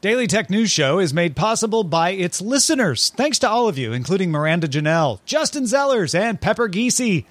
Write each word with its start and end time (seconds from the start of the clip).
Daily 0.00 0.28
Tech 0.28 0.48
News 0.48 0.70
Show 0.70 1.00
is 1.00 1.12
made 1.12 1.34
possible 1.34 1.82
by 1.82 2.10
its 2.10 2.40
listeners. 2.40 3.08
Thanks 3.16 3.40
to 3.40 3.48
all 3.48 3.66
of 3.66 3.76
you, 3.76 3.92
including 3.92 4.30
Miranda 4.30 4.68
Janelle, 4.68 5.18
Justin 5.24 5.64
Zellers, 5.64 6.16
and 6.16 6.40
Pepper 6.40 6.68
Geesey. 6.68 7.24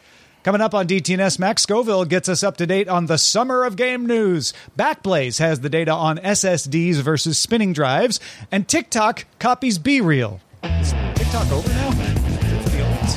Coming 0.43 0.59
up 0.59 0.73
on 0.73 0.85
DTNS, 0.85 1.39
Max 1.39 1.61
Scoville 1.61 2.03
gets 2.03 2.27
us 2.27 2.43
up 2.43 2.57
to 2.57 2.67
date 2.67 2.89
on 2.89 3.05
the 3.05 3.17
summer 3.17 3.63
of 3.63 3.77
game 3.77 4.05
news. 4.05 4.53
Backblaze 4.77 5.39
has 5.39 5.61
the 5.61 5.69
data 5.69 5.93
on 5.93 6.17
SSDs 6.17 6.95
versus 6.95 7.39
spinning 7.39 7.71
drives, 7.71 8.19
and 8.51 8.67
TikTok 8.67 9.23
copies 9.39 9.79
BeReal. 9.79 10.41
Is 10.63 10.91
TikTok 11.15 11.49
over 11.49 11.69
now? 11.69 11.91
Is 11.91 11.99
it 12.01 12.63
for 12.63 12.69
the 12.69 12.85
olds? 12.85 13.15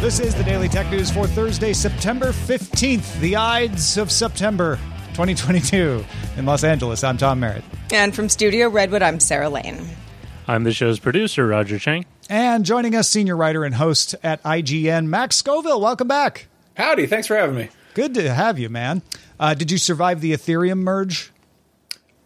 This 0.00 0.20
is 0.20 0.34
the 0.34 0.44
Daily 0.44 0.70
Tech 0.70 0.90
News 0.90 1.10
for 1.10 1.26
Thursday, 1.26 1.74
September 1.74 2.32
15th, 2.32 3.20
the 3.20 3.36
Ides 3.36 3.98
of 3.98 4.10
September 4.10 4.78
2022. 5.14 6.04
In 6.36 6.44
Los 6.44 6.64
Angeles, 6.64 7.04
I'm 7.04 7.16
Tom 7.16 7.40
Merritt. 7.40 7.64
And 7.92 8.14
from 8.14 8.28
Studio 8.28 8.68
Redwood, 8.68 9.00
I'm 9.02 9.20
Sarah 9.20 9.48
Lane. 9.48 9.88
I'm 10.48 10.64
the 10.64 10.72
show's 10.72 10.98
producer, 10.98 11.46
Roger 11.46 11.78
Chang. 11.78 12.04
And 12.28 12.64
joining 12.64 12.96
us, 12.96 13.08
senior 13.08 13.36
writer 13.36 13.64
and 13.64 13.76
host 13.76 14.14
at 14.22 14.42
IGN, 14.42 15.06
Max 15.06 15.36
Scoville. 15.36 15.80
Welcome 15.80 16.08
back. 16.08 16.48
Howdy. 16.76 17.06
Thanks 17.06 17.26
for 17.28 17.36
having 17.36 17.54
me. 17.54 17.68
Good 17.94 18.14
to 18.14 18.34
have 18.34 18.58
you, 18.58 18.68
man. 18.68 19.02
Uh, 19.38 19.54
did 19.54 19.70
you 19.70 19.78
survive 19.78 20.20
the 20.20 20.32
Ethereum 20.32 20.78
merge? 20.78 21.30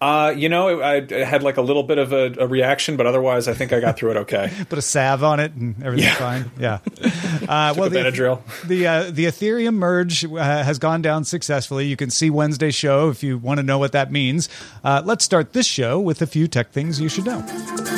Uh, 0.01 0.33
you 0.37 0.49
know, 0.49 0.81
I 0.81 1.01
had 1.25 1.43
like 1.43 1.57
a 1.57 1.63
little 1.63 1.83
bit 1.83 1.99
of 1.99 2.13
a, 2.13 2.33
a, 2.39 2.47
reaction, 2.47 2.97
but 2.97 3.07
otherwise, 3.07 3.49
I 3.49 3.55
think 3.55 3.73
I 3.73 3.81
got 3.81 3.97
through 3.99 4.13
it 4.13 4.17
okay. 4.19 4.53
Put 4.69 4.79
a 4.79 4.83
salve 4.83 5.25
on 5.25 5.41
it, 5.41 5.53
and 5.55 5.75
everything's 5.83 6.13
yeah. 6.13 6.15
fine. 6.15 6.51
Yeah. 6.59 6.79
Uh, 7.49 7.73
well, 7.79 7.89
the 7.89 8.01
Benadryl. 8.01 8.43
the 8.67 8.87
uh, 8.87 9.11
the 9.11 9.25
Ethereum 9.25 9.75
merge 9.75 10.25
uh, 10.25 10.37
has 10.39 10.79
gone 10.79 11.01
down 11.01 11.25
successfully. 11.25 11.87
You 11.87 11.97
can 11.97 12.11
see 12.11 12.29
Wednesday's 12.29 12.75
show 12.75 13.09
if 13.09 13.23
you 13.23 13.39
want 13.39 13.59
to 13.59 13.63
know 13.63 13.79
what 13.79 13.93
that 13.93 14.13
means. 14.13 14.51
Uh, 14.85 15.01
let's 15.03 15.25
start 15.25 15.55
this 15.55 15.67
show 15.67 15.99
with 15.99 16.21
a 16.21 16.27
few 16.27 16.47
tech 16.47 16.73
things 16.73 17.01
you 17.01 17.09
should 17.09 17.25
know. 17.25 17.98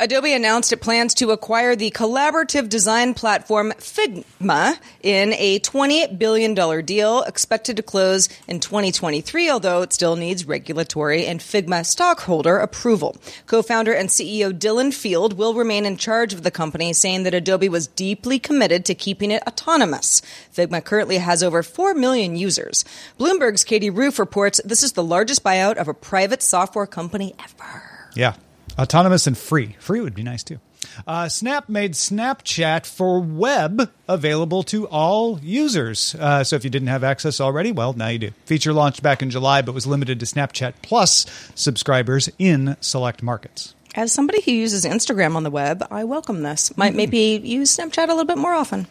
Adobe 0.00 0.32
announced 0.32 0.72
it 0.72 0.80
plans 0.80 1.12
to 1.14 1.32
acquire 1.32 1.74
the 1.74 1.90
collaborative 1.90 2.68
design 2.68 3.14
platform 3.14 3.72
Figma 3.78 4.78
in 5.02 5.32
a 5.32 5.58
$20 5.58 6.16
billion 6.16 6.54
deal 6.84 7.22
expected 7.22 7.76
to 7.76 7.82
close 7.82 8.28
in 8.46 8.60
2023, 8.60 9.50
although 9.50 9.82
it 9.82 9.92
still 9.92 10.14
needs 10.14 10.46
regulatory 10.46 11.26
and 11.26 11.40
Figma 11.40 11.84
stockholder 11.84 12.58
approval. 12.58 13.16
Co-founder 13.46 13.92
and 13.92 14.08
CEO 14.08 14.56
Dylan 14.56 14.94
Field 14.94 15.36
will 15.36 15.54
remain 15.54 15.84
in 15.84 15.96
charge 15.96 16.32
of 16.32 16.44
the 16.44 16.52
company, 16.52 16.92
saying 16.92 17.24
that 17.24 17.34
Adobe 17.34 17.68
was 17.68 17.88
deeply 17.88 18.38
committed 18.38 18.84
to 18.84 18.94
keeping 18.94 19.32
it 19.32 19.42
autonomous. 19.48 20.22
Figma 20.54 20.84
currently 20.84 21.18
has 21.18 21.42
over 21.42 21.64
4 21.64 21.94
million 21.94 22.36
users. 22.36 22.84
Bloomberg's 23.18 23.64
Katie 23.64 23.90
Roof 23.90 24.20
reports 24.20 24.60
this 24.64 24.84
is 24.84 24.92
the 24.92 25.02
largest 25.02 25.42
buyout 25.42 25.76
of 25.76 25.88
a 25.88 25.94
private 25.94 26.40
software 26.40 26.86
company 26.86 27.34
ever. 27.40 27.82
Yeah. 28.14 28.34
Autonomous 28.78 29.26
and 29.26 29.36
free. 29.36 29.76
Free 29.80 30.00
would 30.00 30.14
be 30.14 30.22
nice 30.22 30.44
too. 30.44 30.60
Uh, 31.06 31.28
Snap 31.28 31.68
made 31.68 31.94
Snapchat 31.94 32.86
for 32.86 33.20
web 33.20 33.90
available 34.08 34.62
to 34.64 34.86
all 34.88 35.40
users. 35.40 36.14
Uh, 36.14 36.44
so 36.44 36.56
if 36.56 36.64
you 36.64 36.70
didn't 36.70 36.88
have 36.88 37.04
access 37.04 37.40
already, 37.40 37.72
well, 37.72 37.92
now 37.92 38.08
you 38.08 38.18
do. 38.18 38.30
Feature 38.44 38.72
launched 38.72 39.02
back 39.02 39.22
in 39.22 39.30
July, 39.30 39.62
but 39.62 39.74
was 39.74 39.86
limited 39.86 40.20
to 40.20 40.26
Snapchat 40.26 40.74
Plus 40.82 41.26
subscribers 41.54 42.28
in 42.38 42.76
select 42.80 43.22
markets. 43.22 43.74
As 43.94 44.12
somebody 44.12 44.40
who 44.42 44.52
uses 44.52 44.84
Instagram 44.84 45.34
on 45.34 45.42
the 45.42 45.50
web, 45.50 45.84
I 45.90 46.04
welcome 46.04 46.42
this. 46.42 46.76
Might 46.76 46.94
maybe 46.94 47.40
use 47.42 47.76
Snapchat 47.76 48.04
a 48.04 48.12
little 48.12 48.24
bit 48.24 48.38
more 48.38 48.54
often. 48.54 48.86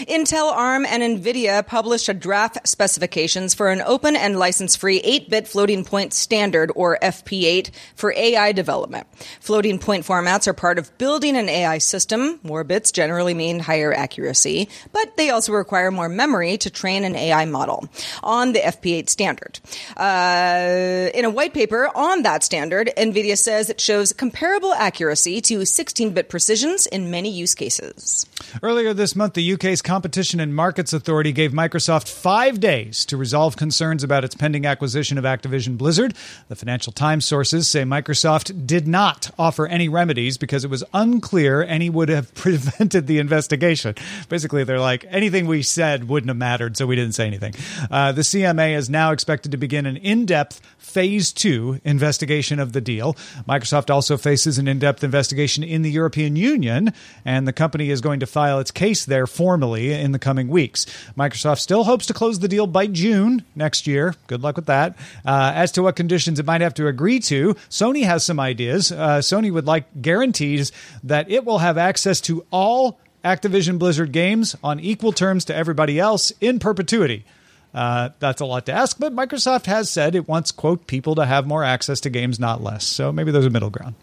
Intel, 0.00 0.52
ARM, 0.52 0.86
and 0.86 1.02
NVIDIA 1.02 1.66
published 1.66 2.08
a 2.08 2.14
draft 2.14 2.66
specifications 2.66 3.54
for 3.54 3.68
an 3.68 3.80
open 3.82 4.16
and 4.16 4.38
license-free 4.38 5.02
8-bit 5.02 5.48
floating 5.48 5.84
point 5.84 6.12
standard, 6.12 6.72
or 6.74 6.98
FP8, 7.02 7.70
for 7.94 8.12
AI 8.16 8.52
development. 8.52 9.06
Floating 9.40 9.78
point 9.78 10.04
formats 10.04 10.46
are 10.46 10.52
part 10.52 10.78
of 10.78 10.96
building 10.98 11.36
an 11.36 11.48
AI 11.48 11.78
system. 11.78 12.40
More 12.42 12.64
bits 12.64 12.92
generally 12.92 13.34
mean 13.34 13.58
higher 13.58 13.92
accuracy, 13.92 14.68
but 14.92 15.16
they 15.16 15.30
also 15.30 15.52
require 15.52 15.90
more 15.90 16.08
memory 16.08 16.58
to 16.58 16.70
train 16.70 17.04
an 17.04 17.16
AI 17.16 17.44
model 17.44 17.88
on 18.22 18.52
the 18.52 18.60
FP8 18.60 19.08
standard. 19.08 19.60
Uh, 19.96 21.10
in 21.14 21.24
a 21.24 21.30
white 21.30 21.54
paper 21.54 21.88
on 21.94 22.22
that 22.22 22.44
standard, 22.44 22.90
NVIDIA 22.96 23.36
says 23.36 23.70
it 23.70 23.80
shows 23.80 24.12
comparable 24.12 24.72
accuracy 24.74 25.40
to 25.42 25.58
16-bit 25.60 26.28
precisions 26.28 26.86
in 26.86 27.10
many 27.10 27.30
use 27.30 27.54
cases. 27.54 28.26
Earlier 28.62 28.94
this 28.94 29.16
month, 29.16 29.34
the 29.34 29.52
UK 29.52 29.69
Competition 29.78 30.40
and 30.40 30.52
Markets 30.52 30.92
Authority 30.92 31.30
gave 31.30 31.52
Microsoft 31.52 32.08
five 32.08 32.58
days 32.58 33.04
to 33.04 33.16
resolve 33.16 33.56
concerns 33.56 34.02
about 34.02 34.24
its 34.24 34.34
pending 34.34 34.66
acquisition 34.66 35.16
of 35.16 35.22
Activision 35.22 35.78
Blizzard. 35.78 36.12
The 36.48 36.56
Financial 36.56 36.92
Times 36.92 37.24
sources 37.24 37.68
say 37.68 37.84
Microsoft 37.84 38.66
did 38.66 38.88
not 38.88 39.30
offer 39.38 39.68
any 39.68 39.88
remedies 39.88 40.38
because 40.38 40.64
it 40.64 40.70
was 40.70 40.82
unclear 40.92 41.62
any 41.62 41.88
would 41.88 42.08
have 42.08 42.34
prevented 42.34 43.06
the 43.06 43.18
investigation. 43.18 43.94
Basically, 44.28 44.64
they're 44.64 44.80
like, 44.80 45.04
anything 45.08 45.46
we 45.46 45.62
said 45.62 46.08
wouldn't 46.08 46.30
have 46.30 46.36
mattered, 46.36 46.76
so 46.76 46.84
we 46.88 46.96
didn't 46.96 47.14
say 47.14 47.28
anything. 47.28 47.54
Uh, 47.88 48.10
the 48.10 48.22
CMA 48.22 48.76
is 48.76 48.90
now 48.90 49.12
expected 49.12 49.52
to 49.52 49.56
begin 49.56 49.86
an 49.86 49.96
in 49.98 50.26
depth 50.26 50.60
phase 50.78 51.32
two 51.32 51.80
investigation 51.84 52.58
of 52.58 52.72
the 52.72 52.80
deal. 52.80 53.14
Microsoft 53.48 53.90
also 53.90 54.16
faces 54.16 54.58
an 54.58 54.66
in 54.66 54.80
depth 54.80 55.04
investigation 55.04 55.62
in 55.62 55.82
the 55.82 55.90
European 55.90 56.34
Union, 56.34 56.92
and 57.24 57.46
the 57.46 57.52
company 57.52 57.90
is 57.90 58.00
going 58.00 58.18
to 58.18 58.26
file 58.26 58.58
its 58.58 58.72
case 58.72 59.04
there 59.04 59.26
formally 59.60 59.92
in 59.92 60.12
the 60.12 60.18
coming 60.18 60.48
weeks. 60.48 60.86
Microsoft 61.18 61.58
still 61.58 61.84
hopes 61.84 62.06
to 62.06 62.14
close 62.14 62.38
the 62.38 62.48
deal 62.48 62.66
by 62.66 62.86
June 62.86 63.44
next 63.54 63.86
year. 63.86 64.14
Good 64.26 64.42
luck 64.42 64.56
with 64.56 64.66
that. 64.66 64.96
Uh, 65.22 65.52
as 65.54 65.72
to 65.72 65.82
what 65.82 65.96
conditions 65.96 66.38
it 66.38 66.46
might 66.46 66.62
have 66.62 66.72
to 66.74 66.86
agree 66.86 67.20
to, 67.20 67.52
Sony 67.68 68.04
has 68.04 68.24
some 68.24 68.40
ideas. 68.40 68.90
Uh, 68.90 69.18
Sony 69.18 69.52
would 69.52 69.66
like 69.66 69.84
guarantees 70.00 70.72
that 71.04 71.30
it 71.30 71.44
will 71.44 71.58
have 71.58 71.76
access 71.76 72.22
to 72.22 72.46
all 72.50 72.98
Activision 73.22 73.78
Blizzard 73.78 74.12
games 74.12 74.56
on 74.64 74.80
equal 74.80 75.12
terms 75.12 75.44
to 75.44 75.54
everybody 75.54 76.00
else 76.00 76.32
in 76.40 76.58
perpetuity. 76.58 77.26
Uh, 77.74 78.08
that's 78.18 78.40
a 78.40 78.46
lot 78.46 78.64
to 78.64 78.72
ask, 78.72 78.98
but 78.98 79.14
Microsoft 79.14 79.66
has 79.66 79.90
said 79.90 80.14
it 80.14 80.26
wants, 80.26 80.52
quote, 80.52 80.86
people 80.86 81.16
to 81.16 81.26
have 81.26 81.46
more 81.46 81.62
access 81.62 82.00
to 82.00 82.08
games, 82.08 82.40
not 82.40 82.62
less. 82.62 82.86
So 82.86 83.12
maybe 83.12 83.30
there's 83.30 83.44
a 83.44 83.50
middle 83.50 83.70
ground. 83.70 83.94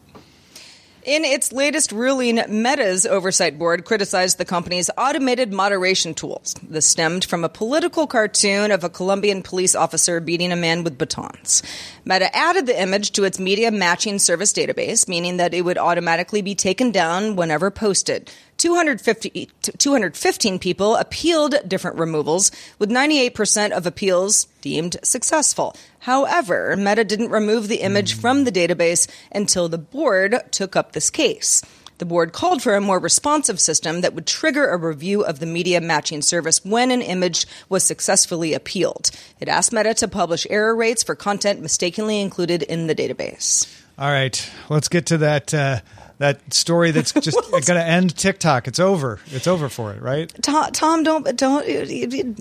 In 1.07 1.23
its 1.23 1.53
latest 1.53 1.93
ruling, 1.93 2.41
Meta's 2.49 3.05
oversight 3.05 3.57
board 3.57 3.85
criticized 3.85 4.37
the 4.37 4.43
company's 4.43 4.89
automated 4.97 5.53
moderation 5.53 6.13
tools. 6.13 6.53
This 6.61 6.85
stemmed 6.85 7.23
from 7.23 7.45
a 7.45 7.49
political 7.49 8.07
cartoon 8.07 8.71
of 8.71 8.83
a 8.83 8.89
Colombian 8.89 9.41
police 9.41 9.73
officer 9.73 10.19
beating 10.19 10.51
a 10.51 10.57
man 10.57 10.83
with 10.83 10.97
batons. 10.97 11.63
Meta 12.03 12.35
added 12.35 12.65
the 12.65 12.77
image 12.77 13.11
to 13.13 13.23
its 13.23 13.39
media 13.39 13.71
matching 13.71 14.19
service 14.19 14.51
database, 14.51 15.07
meaning 15.07 15.37
that 15.37 15.53
it 15.53 15.61
would 15.61 15.77
automatically 15.77 16.41
be 16.41 16.55
taken 16.55 16.91
down 16.91 17.37
whenever 17.37 17.71
posted. 17.71 18.29
250, 18.57 19.49
215 19.77 20.59
people 20.59 20.95
appealed 20.95 21.55
different 21.67 21.97
removals, 21.97 22.51
with 22.79 22.89
98% 22.89 23.71
of 23.71 23.85
appeals 23.85 24.45
deemed 24.61 24.97
successful. 25.03 25.75
However, 25.99 26.75
Meta 26.75 27.03
didn't 27.03 27.29
remove 27.29 27.67
the 27.67 27.81
image 27.81 28.13
from 28.13 28.43
the 28.43 28.51
database 28.51 29.07
until 29.31 29.69
the 29.69 29.77
board 29.77 30.41
took 30.51 30.75
up 30.75 30.91
this 30.91 31.09
case. 31.09 31.61
The 31.97 32.05
board 32.05 32.31
called 32.31 32.61
for 32.61 32.75
a 32.75 32.81
more 32.81 32.99
responsive 32.99 33.59
system 33.59 34.01
that 34.01 34.13
would 34.13 34.27
trigger 34.27 34.69
a 34.69 34.77
review 34.77 35.23
of 35.23 35.39
the 35.39 35.47
media 35.47 35.81
matching 35.81 36.21
service 36.21 36.63
when 36.63 36.91
an 36.91 37.01
image 37.01 37.47
was 37.69 37.83
successfully 37.83 38.53
appealed. 38.53 39.09
It 39.39 39.47
asked 39.47 39.73
Meta 39.73 39.95
to 39.95 40.07
publish 40.07 40.45
error 40.49 40.75
rates 40.75 41.01
for 41.01 41.15
content 41.15 41.61
mistakenly 41.61 42.21
included 42.21 42.61
in 42.63 42.85
the 42.85 42.93
database. 42.93 43.67
All 43.97 44.11
right, 44.11 44.51
let's 44.69 44.89
get 44.89 45.07
to 45.07 45.17
that 45.17 45.53
uh, 45.55 45.79
that 46.19 46.53
story 46.53 46.91
that's 46.91 47.11
just 47.21 47.37
going 47.51 47.63
to 47.63 47.83
end 47.83 48.15
TikTok. 48.15 48.67
It's 48.67 48.79
over. 48.79 49.19
It's 49.27 49.47
over 49.47 49.69
for 49.69 49.93
it, 49.93 50.01
right? 50.01 50.31
Tom, 50.41 50.71
Tom, 50.71 51.03
don't 51.03 51.37
don't 51.37 51.67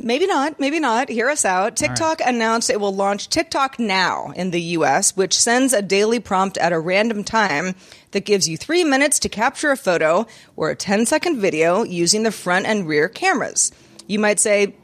maybe 0.03 0.27
not, 0.27 0.59
maybe 0.59 0.81
not. 0.81 1.09
Hear 1.09 1.29
us 1.29 1.45
out. 1.45 1.77
TikTok 1.77 2.21
right. 2.21 2.29
announced 2.29 2.71
it 2.71 2.81
will 2.81 2.95
launch 2.95 3.29
TikTok 3.29 3.79
Now 3.79 4.33
in 4.35 4.51
the 4.51 4.61
U.S., 4.61 5.17
which 5.17 5.39
sends 5.39 5.73
a 5.73 5.83
daily 5.83 6.21
prompt 6.21 6.57
at 6.59 6.73
a 6.73 6.79
random 6.79 7.25
time 7.25 7.75
that 8.13 8.25
gives 8.25 8.49
you 8.49 8.57
three 8.57 8.85
minutes 8.85 9.19
to 9.21 9.29
capture 9.29 9.71
a 9.71 9.77
photo 9.77 10.27
or 10.57 10.71
a 10.71 10.77
10 10.77 11.07
second 11.07 11.39
video 11.39 11.83
using 11.83 12.23
the 12.23 12.33
front 12.33 12.67
and 12.67 12.89
rear 12.89 13.09
cameras. 13.09 13.73
You 14.07 14.19
might 14.19 14.41
say, 14.41 14.75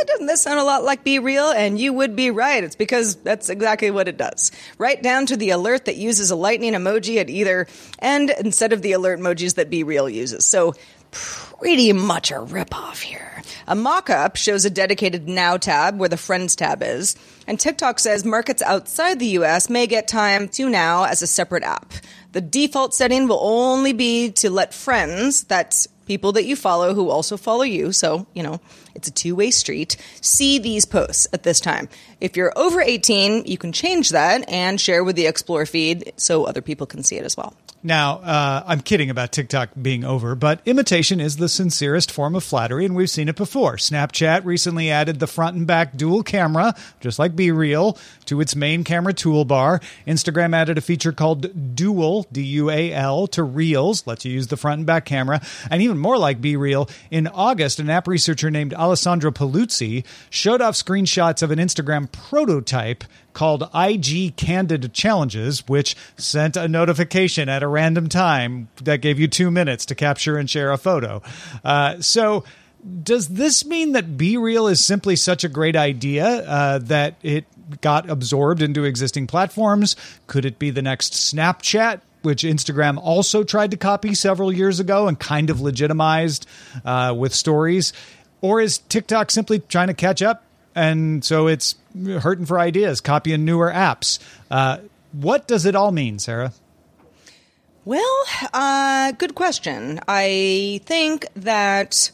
eh, 0.00 0.04
doesn't 0.04 0.26
this 0.26 0.42
sound 0.42 0.58
a 0.58 0.64
lot 0.64 0.84
like 0.84 1.04
Be 1.04 1.18
Real? 1.18 1.50
And 1.50 1.78
you 1.78 1.92
would 1.92 2.16
be 2.16 2.30
right. 2.30 2.62
It's 2.62 2.76
because 2.76 3.16
that's 3.16 3.48
exactly 3.48 3.90
what 3.90 4.08
it 4.08 4.16
does. 4.16 4.52
Right 4.78 5.02
down 5.02 5.26
to 5.26 5.36
the 5.36 5.50
alert 5.50 5.86
that 5.86 5.96
uses 5.96 6.30
a 6.30 6.36
lightning 6.36 6.72
emoji 6.72 7.16
at 7.16 7.30
either 7.30 7.66
end 8.00 8.32
instead 8.38 8.72
of 8.72 8.82
the 8.82 8.92
alert 8.92 9.20
emojis 9.20 9.54
that 9.54 9.70
Be 9.70 9.82
Real 9.82 10.08
uses. 10.08 10.46
So 10.46 10.74
pretty 11.10 11.92
much 11.92 12.30
a 12.30 12.34
ripoff 12.34 13.00
here. 13.00 13.42
A 13.66 13.74
mock-up 13.74 14.36
shows 14.36 14.64
a 14.64 14.70
dedicated 14.70 15.28
Now 15.28 15.56
tab 15.56 15.98
where 15.98 16.08
the 16.08 16.16
Friends 16.16 16.54
tab 16.54 16.82
is, 16.82 17.16
and 17.46 17.58
TikTok 17.58 17.98
says 17.98 18.24
markets 18.24 18.62
outside 18.62 19.18
the 19.18 19.38
US 19.38 19.70
may 19.70 19.86
get 19.86 20.08
time 20.08 20.48
to 20.50 20.68
Now 20.68 21.04
as 21.04 21.22
a 21.22 21.26
separate 21.26 21.62
app. 21.62 21.92
The 22.32 22.40
default 22.40 22.94
setting 22.94 23.28
will 23.28 23.40
only 23.40 23.92
be 23.92 24.30
to 24.32 24.50
let 24.50 24.74
friends, 24.74 25.44
that's 25.44 25.88
people 26.06 26.32
that 26.32 26.44
you 26.44 26.54
follow 26.54 26.94
who 26.94 27.08
also 27.08 27.36
follow 27.36 27.62
you, 27.62 27.92
so, 27.92 28.26
you 28.34 28.42
know, 28.42 28.60
it's 28.96 29.08
a 29.08 29.12
two 29.12 29.36
way 29.36 29.50
street, 29.50 29.96
see 30.20 30.58
these 30.58 30.84
posts 30.84 31.28
at 31.32 31.44
this 31.44 31.60
time. 31.60 31.88
If 32.20 32.36
you're 32.36 32.52
over 32.56 32.80
18, 32.80 33.44
you 33.44 33.58
can 33.58 33.72
change 33.72 34.10
that 34.10 34.48
and 34.48 34.80
share 34.80 35.04
with 35.04 35.14
the 35.14 35.26
Explore 35.26 35.66
feed 35.66 36.12
so 36.16 36.44
other 36.44 36.62
people 36.62 36.86
can 36.86 37.02
see 37.02 37.16
it 37.16 37.24
as 37.24 37.36
well. 37.36 37.54
Now, 37.86 38.14
uh, 38.14 38.64
I'm 38.66 38.80
kidding 38.80 39.10
about 39.10 39.30
TikTok 39.30 39.68
being 39.80 40.02
over, 40.02 40.34
but 40.34 40.60
imitation 40.66 41.20
is 41.20 41.36
the 41.36 41.48
sincerest 41.48 42.10
form 42.10 42.34
of 42.34 42.42
flattery, 42.42 42.84
and 42.84 42.96
we've 42.96 43.08
seen 43.08 43.28
it 43.28 43.36
before. 43.36 43.76
Snapchat 43.76 44.44
recently 44.44 44.90
added 44.90 45.20
the 45.20 45.28
front 45.28 45.56
and 45.56 45.68
back 45.68 45.96
dual 45.96 46.24
camera, 46.24 46.74
just 46.98 47.20
like 47.20 47.36
Be 47.36 47.52
Real, 47.52 47.96
to 48.24 48.40
its 48.40 48.56
main 48.56 48.82
camera 48.82 49.14
toolbar. 49.14 49.80
Instagram 50.04 50.52
added 50.52 50.78
a 50.78 50.80
feature 50.80 51.12
called 51.12 51.76
Dual, 51.76 52.26
D 52.32 52.42
U 52.42 52.70
A 52.70 52.92
L, 52.92 53.28
to 53.28 53.44
Reels, 53.44 54.04
lets 54.04 54.24
you 54.24 54.32
use 54.32 54.48
the 54.48 54.56
front 54.56 54.80
and 54.80 54.86
back 54.86 55.04
camera. 55.04 55.40
And 55.70 55.80
even 55.80 55.96
more 55.96 56.18
like 56.18 56.40
Be 56.40 56.56
Real, 56.56 56.90
in 57.12 57.28
August, 57.28 57.78
an 57.78 57.88
app 57.88 58.08
researcher 58.08 58.50
named 58.50 58.74
Alessandro 58.74 59.30
Paluzzi 59.30 60.04
showed 60.28 60.60
off 60.60 60.74
screenshots 60.74 61.40
of 61.40 61.52
an 61.52 61.60
Instagram 61.60 62.10
prototype 62.10 63.04
called 63.36 63.68
IG 63.74 64.34
Candid 64.36 64.94
Challenges, 64.94 65.68
which 65.68 65.94
sent 66.16 66.56
a 66.56 66.66
notification 66.66 67.50
at 67.50 67.62
a 67.62 67.68
random 67.68 68.08
time 68.08 68.68
that 68.82 69.02
gave 69.02 69.20
you 69.20 69.28
two 69.28 69.50
minutes 69.50 69.84
to 69.86 69.94
capture 69.94 70.38
and 70.38 70.48
share 70.48 70.72
a 70.72 70.78
photo. 70.78 71.20
Uh, 71.62 72.00
so, 72.00 72.44
does 73.02 73.28
this 73.28 73.66
mean 73.66 73.92
that 73.92 74.16
Be 74.16 74.38
Real 74.38 74.68
is 74.68 74.82
simply 74.82 75.16
such 75.16 75.44
a 75.44 75.50
great 75.50 75.76
idea 75.76 76.24
uh, 76.24 76.78
that 76.78 77.16
it 77.22 77.44
got 77.82 78.08
absorbed 78.08 78.62
into 78.62 78.84
existing 78.84 79.26
platforms? 79.26 79.96
Could 80.28 80.46
it 80.46 80.58
be 80.58 80.70
the 80.70 80.82
next 80.82 81.12
Snapchat? 81.12 82.00
Which 82.22 82.42
Instagram 82.42 82.96
also 82.96 83.44
tried 83.44 83.70
to 83.72 83.76
copy 83.76 84.14
several 84.14 84.50
years 84.50 84.80
ago 84.80 85.08
and 85.08 85.18
kind 85.18 85.50
of 85.50 85.60
legitimized 85.60 86.46
uh, 86.86 87.14
with 87.16 87.34
stories? 87.34 87.92
Or 88.40 88.62
is 88.62 88.78
TikTok 88.78 89.30
simply 89.30 89.58
trying 89.58 89.88
to 89.88 89.94
catch 89.94 90.22
up 90.22 90.42
and 90.76 91.24
so 91.24 91.48
it's 91.48 91.74
hurting 92.20 92.46
for 92.46 92.60
ideas, 92.60 93.00
copying 93.00 93.44
newer 93.44 93.72
apps. 93.72 94.20
Uh, 94.50 94.78
what 95.12 95.48
does 95.48 95.64
it 95.64 95.74
all 95.74 95.90
mean, 95.90 96.18
Sarah? 96.18 96.52
Well, 97.86 98.24
uh, 98.52 99.12
good 99.12 99.34
question. 99.34 100.00
I 100.06 100.80
think 100.84 101.26
that 101.36 102.10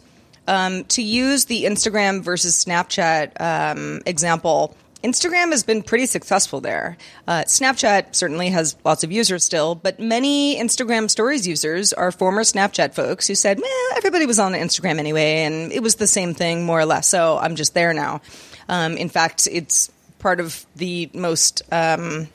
um, 0.46 0.84
to 0.84 1.02
use 1.02 1.46
the 1.46 1.64
Instagram 1.64 2.22
versus 2.22 2.64
Snapchat 2.64 3.40
um, 3.40 4.00
example, 4.06 4.76
Instagram 5.02 5.50
has 5.50 5.64
been 5.64 5.82
pretty 5.82 6.06
successful 6.06 6.60
there. 6.60 6.96
Uh, 7.26 7.42
Snapchat 7.46 8.14
certainly 8.14 8.50
has 8.50 8.76
lots 8.84 9.02
of 9.02 9.10
users 9.10 9.44
still, 9.44 9.74
but 9.74 9.98
many 9.98 10.60
Instagram 10.60 11.10
stories 11.10 11.48
users 11.48 11.92
are 11.92 12.12
former 12.12 12.42
Snapchat 12.42 12.94
folks 12.94 13.26
who 13.26 13.34
said, 13.34 13.58
well, 13.58 13.96
everybody 13.96 14.26
was 14.26 14.38
on 14.38 14.52
Instagram 14.52 14.98
anyway, 14.98 15.42
and 15.42 15.72
it 15.72 15.82
was 15.82 15.96
the 15.96 16.06
same 16.06 16.34
thing 16.34 16.64
more 16.64 16.78
or 16.78 16.86
less, 16.86 17.08
so 17.08 17.38
I'm 17.38 17.56
just 17.56 17.74
there 17.74 17.92
now." 17.92 18.20
Um, 18.68 18.96
in 18.96 19.08
fact, 19.08 19.48
it's 19.50 19.90
part 20.18 20.40
of 20.40 20.64
the 20.76 21.10
most. 21.14 21.62
Um, 21.72 22.28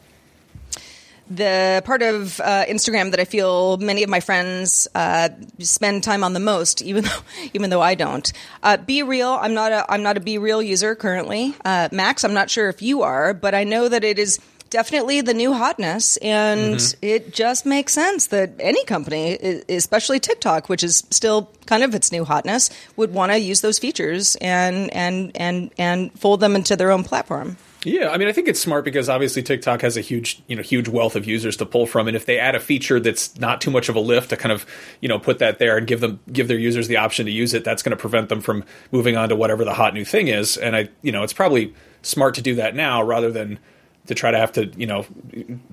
the 1.29 1.81
part 1.85 2.01
of 2.03 2.39
uh, 2.39 2.65
Instagram 2.65 3.11
that 3.11 3.19
I 3.19 3.25
feel 3.25 3.77
many 3.77 4.03
of 4.03 4.09
my 4.09 4.21
friends 4.21 4.87
uh, 4.95 5.29
spend 5.59 6.03
time 6.03 6.23
on 6.23 6.33
the 6.33 6.39
most, 6.39 6.81
even 6.81 7.03
though 7.03 7.19
even 7.53 7.69
though 7.69 7.81
I 7.81 7.95
don't. 7.95 8.31
Uh, 8.63 8.77
BeReal, 8.77 9.37
I'm 9.41 9.53
not 9.53 9.71
a 9.71 9.91
I'm 9.91 10.03
not 10.03 10.17
a 10.17 10.19
be 10.19 10.37
real 10.37 10.61
user 10.61 10.95
currently. 10.95 11.53
Uh, 11.65 11.89
Max, 11.91 12.23
I'm 12.23 12.33
not 12.33 12.49
sure 12.49 12.69
if 12.69 12.81
you 12.81 13.01
are, 13.01 13.33
but 13.33 13.53
I 13.53 13.63
know 13.63 13.89
that 13.89 14.03
it 14.03 14.19
is 14.19 14.39
definitely 14.69 15.21
the 15.21 15.33
new 15.33 15.53
hotness, 15.53 16.17
and 16.17 16.75
mm-hmm. 16.75 16.97
it 17.01 17.33
just 17.33 17.65
makes 17.65 17.93
sense 17.93 18.27
that 18.27 18.51
any 18.59 18.83
company, 18.85 19.35
especially 19.69 20.19
TikTok, 20.19 20.69
which 20.69 20.83
is 20.83 21.03
still 21.11 21.51
kind 21.65 21.83
of 21.83 21.93
its 21.95 22.11
new 22.11 22.25
hotness, 22.25 22.69
would 22.95 23.13
want 23.13 23.31
to 23.31 23.39
use 23.39 23.61
those 23.61 23.79
features 23.79 24.35
and 24.41 24.93
and 24.93 25.31
and 25.35 25.71
and 25.77 26.17
fold 26.19 26.39
them 26.39 26.55
into 26.55 26.75
their 26.75 26.91
own 26.91 27.03
platform. 27.03 27.57
Yeah, 27.83 28.09
I 28.09 28.17
mean, 28.17 28.27
I 28.27 28.31
think 28.31 28.47
it's 28.47 28.59
smart 28.59 28.83
because 28.83 29.07
obviously 29.07 29.43
TikTok 29.43 29.81
has 29.81 29.95
a 29.95 30.01
huge, 30.01 30.41
you 30.47 30.55
know, 30.55 30.61
huge 30.61 30.89
wealth 30.89 31.15
of 31.15 31.25
users 31.25 31.55
to 31.57 31.65
pull 31.65 31.85
from, 31.85 32.07
and 32.07 32.17
if 32.17 32.25
they 32.25 32.39
add 32.39 32.55
a 32.55 32.59
feature 32.59 32.99
that's 32.99 33.39
not 33.39 33.61
too 33.61 33.71
much 33.71 33.87
of 33.87 33.95
a 33.95 33.99
lift 33.99 34.31
to 34.31 34.37
kind 34.37 34.51
of, 34.51 34.65
you 34.99 35.07
know, 35.07 35.19
put 35.19 35.39
that 35.39 35.59
there 35.59 35.77
and 35.77 35.87
give 35.87 36.01
them 36.01 36.19
give 36.31 36.47
their 36.47 36.57
users 36.57 36.87
the 36.87 36.97
option 36.97 37.25
to 37.27 37.31
use 37.31 37.53
it, 37.53 37.63
that's 37.63 37.83
going 37.83 37.91
to 37.91 37.97
prevent 37.97 38.29
them 38.29 38.41
from 38.41 38.63
moving 38.91 39.15
on 39.15 39.29
to 39.29 39.35
whatever 39.35 39.63
the 39.63 39.73
hot 39.73 39.93
new 39.93 40.03
thing 40.03 40.27
is. 40.27 40.57
And 40.57 40.75
I, 40.75 40.89
you 41.01 41.11
know, 41.11 41.23
it's 41.23 41.33
probably 41.33 41.73
smart 42.01 42.35
to 42.35 42.41
do 42.41 42.55
that 42.55 42.75
now 42.75 43.03
rather 43.03 43.31
than 43.31 43.59
to 44.07 44.15
try 44.15 44.31
to 44.31 44.37
have 44.37 44.51
to, 44.53 44.65
you 44.77 44.87
know, 44.87 45.05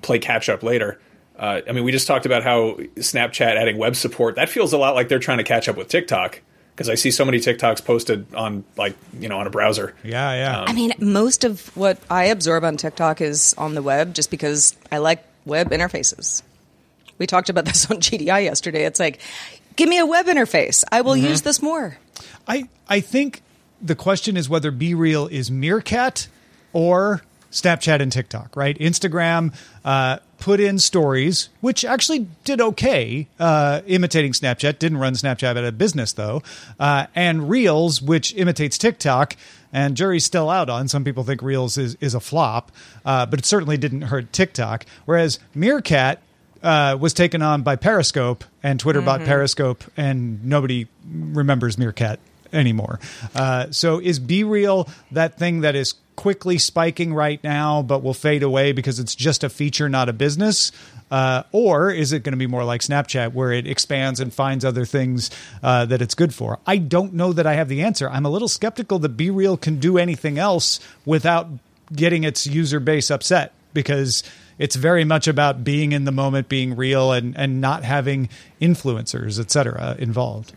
play 0.01 0.19
catch 0.19 0.49
up 0.49 0.63
later. 0.63 0.99
Uh, 1.37 1.61
I 1.67 1.71
mean, 1.73 1.83
we 1.83 1.91
just 1.91 2.07
talked 2.07 2.25
about 2.25 2.43
how 2.43 2.75
Snapchat 2.95 3.57
adding 3.57 3.77
web 3.77 3.95
support. 3.95 4.35
That 4.35 4.49
feels 4.49 4.71
a 4.73 4.77
lot 4.77 4.95
like 4.95 5.09
they're 5.09 5.19
trying 5.19 5.39
to 5.39 5.43
catch 5.43 5.67
up 5.67 5.75
with 5.75 5.89
TikTok 5.89 6.41
because 6.75 6.89
I 6.89 6.95
see 6.95 7.11
so 7.11 7.23
many 7.23 7.39
TikToks 7.39 7.83
posted 7.83 8.33
on 8.33 8.63
like 8.77 8.95
you 9.19 9.29
know 9.29 9.39
on 9.39 9.47
a 9.47 9.49
browser. 9.49 9.95
Yeah, 10.03 10.33
yeah. 10.33 10.61
Um, 10.61 10.69
I 10.69 10.73
mean, 10.73 10.93
most 10.99 11.43
of 11.43 11.75
what 11.75 11.97
I 12.09 12.25
absorb 12.25 12.63
on 12.63 12.77
TikTok 12.77 13.21
is 13.21 13.53
on 13.57 13.75
the 13.75 13.81
web, 13.81 14.13
just 14.13 14.31
because 14.31 14.75
I 14.91 14.99
like 14.99 15.23
web 15.45 15.71
interfaces. 15.71 16.41
We 17.17 17.27
talked 17.27 17.49
about 17.49 17.65
this 17.65 17.89
on 17.89 17.97
GDI 17.97 18.43
yesterday. 18.43 18.85
It's 18.85 18.99
like, 18.99 19.19
give 19.75 19.89
me 19.89 19.99
a 19.99 20.05
web 20.05 20.27
interface. 20.27 20.83
I 20.91 21.01
will 21.01 21.13
mm-hmm. 21.13 21.27
use 21.27 21.41
this 21.41 21.61
more. 21.61 21.97
I 22.47 22.69
I 22.87 22.99
think 22.99 23.41
the 23.81 23.95
question 23.95 24.37
is 24.37 24.49
whether 24.49 24.71
BeReal 24.71 25.29
is 25.29 25.51
Meerkat 25.51 26.27
or 26.73 27.21
Snapchat 27.55 28.01
and 28.01 28.11
TikTok, 28.11 28.55
right? 28.55 28.77
Instagram 28.79 29.55
uh, 29.85 30.17
put 30.39 30.59
in 30.59 30.77
stories, 30.77 31.49
which 31.61 31.85
actually 31.85 32.27
did 32.43 32.59
okay, 32.59 33.27
uh, 33.39 33.81
imitating 33.87 34.33
Snapchat. 34.33 34.77
Didn't 34.77 34.97
run 34.97 35.13
Snapchat 35.13 35.57
out 35.57 35.63
of 35.63 35.77
business 35.77 36.11
though, 36.13 36.43
uh, 36.79 37.07
and 37.15 37.49
Reels, 37.49 38.01
which 38.01 38.35
imitates 38.35 38.77
TikTok. 38.77 39.37
And 39.71 39.97
jury's 39.97 40.23
still 40.23 40.49
out 40.49 40.69
on. 40.69 40.87
Some 40.87 41.03
people 41.03 41.23
think 41.23 41.41
Reels 41.41 41.77
is 41.77 41.95
is 42.01 42.13
a 42.13 42.19
flop, 42.19 42.71
uh, 43.05 43.25
but 43.25 43.39
it 43.39 43.45
certainly 43.45 43.77
didn't 43.77 44.03
hurt 44.03 44.31
TikTok. 44.33 44.85
Whereas 45.05 45.39
Meerkat 45.53 46.21
uh, 46.61 46.97
was 46.99 47.13
taken 47.13 47.41
on 47.41 47.61
by 47.61 47.75
Periscope, 47.75 48.43
and 48.63 48.79
Twitter 48.79 48.99
mm-hmm. 48.99 49.05
bought 49.05 49.21
Periscope, 49.21 49.83
and 49.95 50.43
nobody 50.45 50.87
remembers 51.05 51.77
Meerkat 51.77 52.19
anymore. 52.53 52.99
Uh, 53.33 53.67
so 53.71 53.99
is 53.99 54.19
Be 54.19 54.43
Real 54.43 54.87
that 55.11 55.37
thing 55.37 55.61
that 55.61 55.75
is 55.75 55.95
quickly 56.15 56.57
spiking 56.57 57.13
right 57.13 57.43
now, 57.43 57.81
but 57.81 58.03
will 58.03 58.13
fade 58.13 58.43
away 58.43 58.71
because 58.71 58.99
it's 58.99 59.15
just 59.15 59.43
a 59.43 59.49
feature, 59.49 59.89
not 59.89 60.09
a 60.09 60.13
business? 60.13 60.71
Uh, 61.11 61.43
or 61.51 61.91
is 61.91 62.13
it 62.13 62.23
going 62.23 62.33
to 62.33 62.37
be 62.37 62.47
more 62.47 62.63
like 62.63 62.81
Snapchat, 62.81 63.33
where 63.33 63.51
it 63.51 63.67
expands 63.67 64.19
and 64.19 64.33
finds 64.33 64.65
other 64.65 64.85
things 64.85 65.29
uh, 65.61 65.85
that 65.85 66.01
it's 66.01 66.15
good 66.15 66.33
for? 66.33 66.59
I 66.65 66.77
don't 66.77 67.13
know 67.13 67.33
that 67.33 67.45
I 67.45 67.53
have 67.53 67.69
the 67.69 67.83
answer. 67.83 68.09
I'm 68.09 68.25
a 68.25 68.29
little 68.29 68.47
skeptical 68.47 68.99
that 68.99 69.15
BeReal 69.15 69.59
can 69.59 69.79
do 69.79 69.97
anything 69.97 70.39
else 70.39 70.79
without 71.05 71.47
getting 71.93 72.23
its 72.23 72.47
user 72.47 72.79
base 72.79 73.11
upset 73.11 73.53
because 73.73 74.23
it's 74.57 74.75
very 74.75 75.03
much 75.03 75.27
about 75.27 75.63
being 75.63 75.91
in 75.91 76.05
the 76.05 76.11
moment, 76.11 76.49
being 76.49 76.75
real, 76.75 77.11
and 77.11 77.37
and 77.37 77.61
not 77.61 77.83
having 77.83 78.29
influencers, 78.59 79.39
et 79.39 79.51
cetera, 79.51 79.95
involved. 79.99 80.53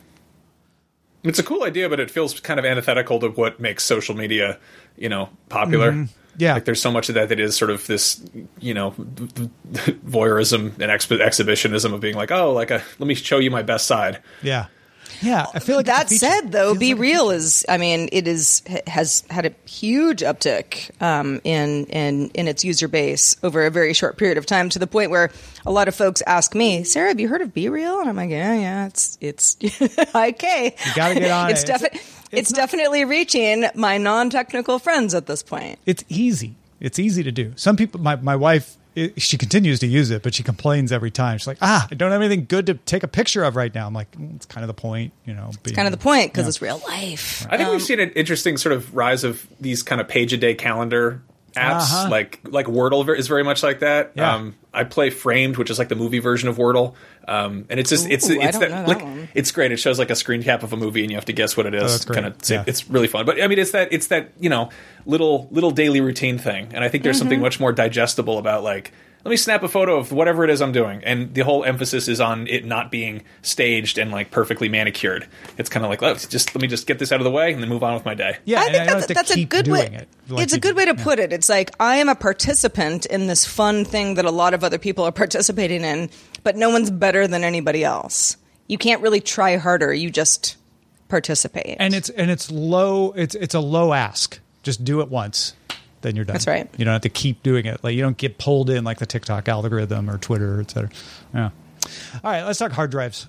It's 1.25 1.38
a 1.38 1.42
cool 1.42 1.64
idea, 1.64 1.88
but 1.88 2.00
it 2.00 2.10
feels 2.10 2.38
kind 2.40 2.60
of 2.60 2.66
antithetical 2.66 3.18
to 3.20 3.28
what 3.28 3.58
makes 3.60 3.84
social 3.84 4.14
media, 4.14 4.58
you 4.96 5.08
know, 5.08 5.28
popular. 5.48 5.92
Mm-hmm. 5.92 6.12
Yeah. 6.38 6.54
like 6.54 6.66
there's 6.66 6.80
so 6.80 6.92
much 6.92 7.08
of 7.08 7.16
that 7.16 7.30
that 7.30 7.40
is 7.40 7.56
sort 7.56 7.72
of 7.72 7.84
this, 7.88 8.25
you 8.60 8.72
know, 8.72 8.92
voyeurism 8.96 10.66
and 10.75 10.82
exp- 10.82 11.20
exhibitionism 11.20 11.92
of 11.92 12.00
being 12.00 12.14
like, 12.14 12.30
oh, 12.30 12.52
like 12.52 12.70
a, 12.70 12.80
let 13.00 13.08
me 13.08 13.14
show 13.14 13.38
you 13.38 13.50
my 13.50 13.62
best 13.62 13.88
side. 13.88 14.22
Yeah. 14.40 14.66
Yeah. 15.22 15.46
I 15.54 15.58
feel 15.58 15.76
like 15.76 15.86
That 15.86 16.10
said, 16.10 16.52
though, 16.52 16.74
Be 16.74 16.94
like 16.94 17.00
Real 17.00 17.30
is, 17.30 17.64
I 17.68 17.78
mean, 17.78 18.08
it 18.12 18.28
is 18.28 18.62
has 18.86 19.24
had 19.30 19.46
a 19.46 19.54
huge 19.68 20.20
uptick 20.20 20.90
um, 21.02 21.40
in 21.44 21.86
in 21.86 22.30
in 22.34 22.48
its 22.48 22.64
user 22.64 22.88
base 22.88 23.36
over 23.42 23.66
a 23.66 23.70
very 23.70 23.92
short 23.94 24.16
period 24.18 24.38
of 24.38 24.46
time, 24.46 24.68
to 24.70 24.78
the 24.78 24.86
point 24.86 25.10
where 25.10 25.30
a 25.66 25.70
lot 25.72 25.88
of 25.88 25.94
folks 25.94 26.22
ask 26.26 26.54
me, 26.54 26.84
"Sarah, 26.84 27.08
have 27.08 27.20
you 27.20 27.28
heard 27.28 27.40
of 27.40 27.52
Be 27.54 27.68
Real?" 27.68 28.00
And 28.00 28.08
I'm 28.08 28.16
like, 28.16 28.30
"Yeah, 28.30 28.54
yeah, 28.54 28.86
it's 28.86 29.18
it's 29.20 29.56
okay. 30.14 30.74
You 30.86 30.92
gotta 30.94 31.14
get 31.14 31.30
on 31.30 31.50
it's 31.50 31.62
it. 31.62 31.66
defi- 31.66 31.86
It's- 31.86 32.14
it's, 32.30 32.38
it's 32.40 32.50
not- 32.52 32.56
definitely 32.58 33.04
reaching 33.06 33.64
my 33.74 33.96
non-technical 33.96 34.78
friends 34.78 35.14
at 35.14 35.26
this 35.26 35.42
point. 35.42 35.78
it's 35.86 36.04
easy. 36.08 36.56
It's 36.80 36.98
easy 36.98 37.22
to 37.22 37.32
do. 37.32 37.54
Some 37.56 37.76
people, 37.76 38.00
my, 38.00 38.16
my 38.16 38.36
wife, 38.36 38.76
i 38.99 39.12
she 39.17 39.37
continues 39.38 39.78
to 39.81 39.87
use 39.87 40.11
it, 40.11 40.23
but 40.23 40.35
she 40.35 40.43
complains 40.43 40.93
every 40.93 41.11
time. 41.11 41.38
She's 41.38 41.47
like, 41.47 41.59
ah, 41.61 41.87
I 41.90 41.95
don't 41.95 42.11
have 42.11 42.21
anything 42.21 42.47
good 42.47 42.67
to 42.67 42.75
take 42.75 43.02
a 43.02 43.09
picture 43.09 43.45
of 43.45 43.57
right 43.57 43.75
now. 43.75 43.87
I'm 43.87 43.95
like, 43.95 44.11
"Mm, 44.12 44.37
it's 44.37 44.47
kind 44.47 44.62
of 44.64 44.69
the 44.69 44.75
point, 44.75 45.12
you 45.25 45.35
know. 45.35 45.50
Being, 45.62 45.75
Kind 45.76 45.87
of 45.88 45.93
the 45.93 45.99
point 46.02 46.33
because 46.33 46.45
Yeah. 46.45 46.49
it's 46.49 46.62
real 46.62 46.83
life. 46.88 47.47
I 47.50 47.57
think 47.57 47.69
Um, 47.69 47.75
we've 47.75 47.83
seen 47.83 48.00
an 48.00 48.11
interesting 48.11 48.57
sort 48.57 48.73
of 48.75 48.95
rise 48.95 49.25
of 49.25 49.47
these 49.61 49.83
kind 49.83 50.00
of 50.00 50.09
page 50.09 50.33
a 50.33 50.37
day 50.37 50.55
calendar 50.55 51.23
apps. 51.55 51.83
Uh-huh. 51.83 52.09
Like 52.11 52.40
like 52.45 52.67
Wordle 52.67 53.05
ver- 53.05 53.14
is 53.14 53.28
very 53.28 53.45
much 53.45 53.62
like 53.62 53.81
that. 53.81 54.12
Yeah. 54.14 54.35
Um, 54.35 54.55
I 54.73 54.85
play 54.85 55.11
Framed, 55.11 55.57
which 55.57 55.71
is 55.71 55.78
like 55.78 55.88
the 55.88 55.95
movie 55.97 56.19
version 56.21 56.49
of 56.49 56.57
Wordle, 56.57 56.95
um, 57.26 57.64
and 57.69 57.81
it's 57.81 57.90
just 57.90 58.09
it's 58.09 58.28
Ooh, 58.31 58.40
I 58.40 58.45
it's 58.49 58.59
don't 58.59 58.71
that 58.71 58.87
like 58.88 59.02
one. 59.02 59.28
it's 59.35 59.50
great. 59.50 59.73
It 59.73 59.78
shows 59.78 59.99
like 59.99 60.11
a 60.11 60.14
screen 60.17 60.43
cap 60.43 60.62
of 60.62 60.73
a 60.73 60.76
movie, 60.76 61.02
and 61.02 61.11
you 61.11 61.17
have 61.17 61.25
to 61.26 61.33
guess 61.33 61.57
what 61.57 61.67
it 61.67 61.75
is. 61.75 62.07
Oh. 62.09 62.14
Kind 62.14 62.26
of 62.26 62.35
Yeah. 62.49 62.64
it's 62.67 62.88
really 62.88 63.09
fun. 63.09 63.26
But 63.26 63.43
I 63.43 63.47
mean, 63.49 63.59
it's 63.59 63.73
that 63.73 63.93
it's 63.93 64.09
that 64.09 64.33
you 64.38 64.49
know 64.50 64.71
little 65.07 65.49
little 65.50 65.71
daily 65.71 66.00
routine 66.00 66.38
thing, 66.38 66.69
and 66.75 66.85
I 66.85 66.88
think 66.88 67.02
there's 67.05 67.19
something 67.19 67.38
Mm-hmm. 67.38 67.45
much 67.45 67.61
more 67.61 67.73
digestible 67.73 68.38
about 68.38 68.62
like. 68.62 68.93
Let 69.25 69.30
me 69.30 69.37
snap 69.37 69.62
a 69.62 69.68
photo 69.68 69.96
of 69.96 70.12
whatever 70.12 70.44
it 70.44 70.50
is 70.50 70.62
I'm 70.62 70.72
doing, 70.72 71.02
and 71.04 71.34
the 71.34 71.42
whole 71.42 71.64
emphasis 71.64 72.08
is 72.08 72.20
on 72.20 72.46
it 72.46 72.64
not 72.64 72.90
being 72.90 73.22
staged 73.42 73.98
and 73.98 74.10
like 74.10 74.30
perfectly 74.30 74.68
manicured. 74.68 75.26
It's 75.58 75.68
kind 75.68 75.84
of 75.84 75.90
like, 75.90 76.00
let's 76.00 76.26
just 76.26 76.54
let 76.54 76.62
me 76.62 76.68
just 76.68 76.87
get 76.87 76.98
this 76.98 77.10
out 77.12 77.20
of 77.20 77.25
the 77.25 77.30
way 77.30 77.52
and 77.52 77.60
then 77.62 77.68
move 77.68 77.82
on 77.82 77.94
with 77.94 78.04
my 78.04 78.14
day. 78.14 78.38
Yeah, 78.44 78.60
I 78.60 78.64
and 78.66 78.72
think 78.72 78.78
don't 78.78 78.87
that's, 78.87 79.00
have 79.00 79.06
to 79.08 79.14
that's 79.14 79.37
a 79.37 79.44
good 79.44 79.68
way. 79.68 79.87
it 79.87 80.08
like 80.28 80.42
it's 80.44 80.52
a 80.54 80.60
good 80.60 80.70
do. 80.70 80.76
way 80.76 80.84
to 80.87 80.94
Yeah. 80.96 81.04
put 81.04 81.18
it. 81.18 81.32
It's 81.32 81.48
like 81.48 81.72
I 81.80 81.96
am 81.96 82.08
a 82.08 82.14
participant 82.14 83.06
in 83.06 83.26
this 83.26 83.44
fun 83.44 83.84
thing 83.84 84.14
that 84.14 84.25
a 84.25 84.30
lot 84.30 84.54
of 84.54 84.62
other 84.64 84.78
people 84.78 85.04
are 85.04 85.12
participating 85.12 85.82
in, 85.82 86.08
but 86.44 86.56
no 86.56 86.70
one's 86.70 86.90
better 86.90 87.26
than 87.26 87.44
anybody 87.44 87.84
else. 87.84 88.37
You 88.68 88.78
can't 88.78 89.02
really 89.02 89.20
try 89.20 89.56
harder. 89.56 89.92
You 89.92 90.10
just 90.10 90.56
participate. 91.08 91.76
and 91.80 91.94
it's 91.94 92.08
and 92.10 92.30
it's 92.30 92.50
low. 92.50 93.12
It's 93.12 93.34
it's 93.34 93.54
a 93.54 93.60
low 93.60 93.92
ask. 93.92 94.38
Just 94.62 94.84
do 94.84 95.00
it 95.00 95.08
once, 95.08 95.54
then 96.02 96.17
you're 96.17 96.25
done. 96.25 96.35
That's 96.35 96.47
right. 96.47 96.69
You 96.76 96.85
don't 96.85 96.93
have 96.93 97.02
to 97.02 97.09
keep 97.09 97.43
doing 97.43 97.67
it. 97.67 97.83
Like 97.83 97.95
you 97.95 98.02
don't 98.02 98.17
get 98.17 98.38
pulled 98.38 98.71
in 98.71 98.85
like 98.85 98.99
the 98.99 99.07
TikTok 99.07 99.49
algorithm 99.49 100.09
or 100.09 100.19
Twitter, 100.19 100.61
et 100.61 100.71
cetera. 100.71 100.90
Yeah. 101.35 101.50
All 102.25 102.31
right, 102.31 102.45
let's 102.45 102.59
talk 102.59 102.73
hard 102.73 102.90
drives. 102.90 103.28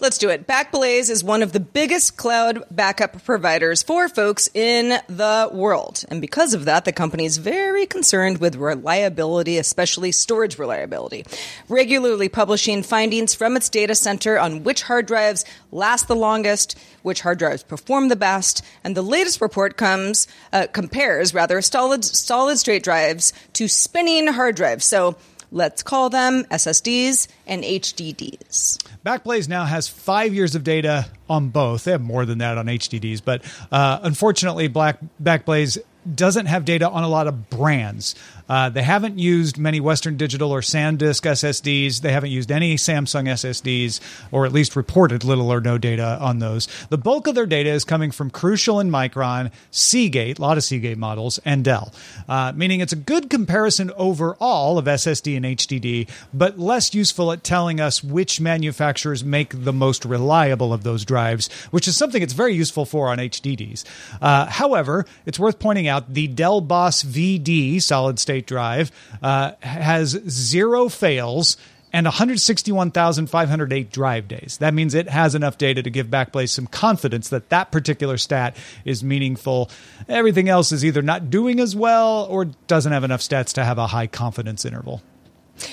Let's 0.00 0.18
do 0.18 0.28
it. 0.28 0.46
Backblaze 0.46 1.10
is 1.10 1.24
one 1.24 1.42
of 1.42 1.52
the 1.52 1.60
biggest 1.60 2.16
cloud 2.16 2.62
backup 2.70 3.22
providers 3.24 3.82
for 3.82 4.08
folks 4.08 4.48
in 4.54 5.00
the 5.08 5.48
world. 5.52 6.04
And 6.08 6.20
because 6.20 6.54
of 6.54 6.64
that, 6.64 6.84
the 6.84 6.92
company 6.92 7.24
is 7.24 7.38
very 7.38 7.86
concerned 7.86 8.38
with 8.38 8.56
reliability, 8.56 9.58
especially 9.58 10.12
storage 10.12 10.58
reliability, 10.58 11.24
regularly 11.68 12.28
publishing 12.28 12.82
findings 12.82 13.34
from 13.34 13.56
its 13.56 13.68
data 13.68 13.94
center 13.94 14.38
on 14.38 14.64
which 14.64 14.82
hard 14.82 15.06
drives 15.06 15.44
last 15.72 16.08
the 16.08 16.16
longest, 16.16 16.78
which 17.02 17.20
hard 17.22 17.38
drives 17.38 17.62
perform 17.62 18.08
the 18.08 18.16
best, 18.16 18.62
and 18.82 18.96
the 18.96 19.02
latest 19.02 19.40
report 19.40 19.76
comes 19.76 20.26
uh, 20.52 20.66
compares 20.72 21.34
rather 21.34 21.60
solid 21.60 22.04
solid 22.04 22.58
state 22.58 22.82
drives 22.82 23.32
to 23.52 23.68
spinning 23.68 24.26
hard 24.26 24.56
drives. 24.56 24.84
So 24.84 25.16
let's 25.54 25.82
call 25.82 26.10
them 26.10 26.44
SSDs 26.50 27.28
and 27.46 27.62
HDDs. 27.62 28.78
Backblaze 29.06 29.48
now 29.48 29.64
has 29.64 29.88
five 29.88 30.34
years 30.34 30.54
of 30.54 30.64
data 30.64 31.06
on 31.30 31.48
both. 31.48 31.84
They 31.84 31.92
have 31.92 32.02
more 32.02 32.26
than 32.26 32.38
that 32.38 32.58
on 32.58 32.66
HDDs, 32.66 33.22
but 33.24 33.42
uh, 33.72 34.00
unfortunately, 34.02 34.68
Black 34.68 34.98
Backblaze 35.22 35.78
doesn't 36.12 36.46
have 36.46 36.64
data 36.64 36.90
on 36.90 37.02
a 37.02 37.08
lot 37.08 37.26
of 37.26 37.48
brands. 37.48 38.14
Uh, 38.48 38.68
they 38.68 38.82
haven't 38.82 39.18
used 39.18 39.58
many 39.58 39.80
Western 39.80 40.16
Digital 40.16 40.52
or 40.52 40.60
SanDisk 40.60 41.22
SSDs. 41.22 42.00
They 42.00 42.12
haven't 42.12 42.30
used 42.30 42.50
any 42.50 42.76
Samsung 42.76 43.28
SSDs, 43.28 44.00
or 44.30 44.44
at 44.44 44.52
least 44.52 44.76
reported 44.76 45.24
little 45.24 45.50
or 45.50 45.60
no 45.60 45.78
data 45.78 46.18
on 46.20 46.38
those. 46.38 46.68
The 46.90 46.98
bulk 46.98 47.26
of 47.26 47.34
their 47.34 47.46
data 47.46 47.70
is 47.70 47.84
coming 47.84 48.10
from 48.10 48.30
Crucial 48.30 48.80
and 48.80 48.90
Micron, 48.90 49.50
Seagate, 49.70 50.38
a 50.38 50.42
lot 50.42 50.58
of 50.58 50.64
Seagate 50.64 50.98
models, 50.98 51.38
and 51.44 51.64
Dell, 51.64 51.92
uh, 52.28 52.52
meaning 52.54 52.80
it's 52.80 52.92
a 52.92 52.96
good 52.96 53.30
comparison 53.30 53.90
overall 53.96 54.78
of 54.78 54.84
SSD 54.84 55.36
and 55.36 55.46
HDD, 55.46 56.08
but 56.32 56.58
less 56.58 56.94
useful 56.94 57.32
at 57.32 57.44
telling 57.44 57.80
us 57.80 58.04
which 58.04 58.40
manufacturers 58.40 59.24
make 59.24 59.64
the 59.64 59.72
most 59.72 60.04
reliable 60.04 60.72
of 60.72 60.82
those 60.82 61.04
drives, 61.04 61.50
which 61.70 61.88
is 61.88 61.96
something 61.96 62.22
it's 62.22 62.32
very 62.32 62.54
useful 62.54 62.84
for 62.84 63.08
on 63.08 63.18
HDDs. 63.18 63.84
Uh, 64.20 64.46
however, 64.46 65.06
it's 65.24 65.38
worth 65.38 65.58
pointing 65.58 65.88
out 65.88 66.12
the 66.12 66.26
Dell 66.26 66.60
Boss 66.60 67.02
VD 67.02 67.80
solid 67.80 68.18
state 68.18 68.33
drive 68.40 68.90
uh, 69.22 69.52
has 69.60 70.10
zero 70.28 70.88
fails 70.88 71.56
and 71.94 72.06
161,508 72.06 73.92
drive 73.92 74.26
days. 74.26 74.58
That 74.58 74.74
means 74.74 74.94
it 74.94 75.08
has 75.08 75.36
enough 75.36 75.58
data 75.58 75.80
to 75.80 75.90
give 75.90 76.08
Backblaze 76.08 76.48
some 76.48 76.66
confidence 76.66 77.28
that 77.28 77.50
that 77.50 77.70
particular 77.70 78.18
stat 78.18 78.56
is 78.84 79.04
meaningful. 79.04 79.70
Everything 80.08 80.48
else 80.48 80.72
is 80.72 80.84
either 80.84 81.02
not 81.02 81.30
doing 81.30 81.60
as 81.60 81.76
well 81.76 82.26
or 82.28 82.46
doesn't 82.66 82.90
have 82.90 83.04
enough 83.04 83.20
stats 83.20 83.52
to 83.52 83.64
have 83.64 83.78
a 83.78 83.86
high 83.86 84.08
confidence 84.08 84.64
interval. 84.64 85.02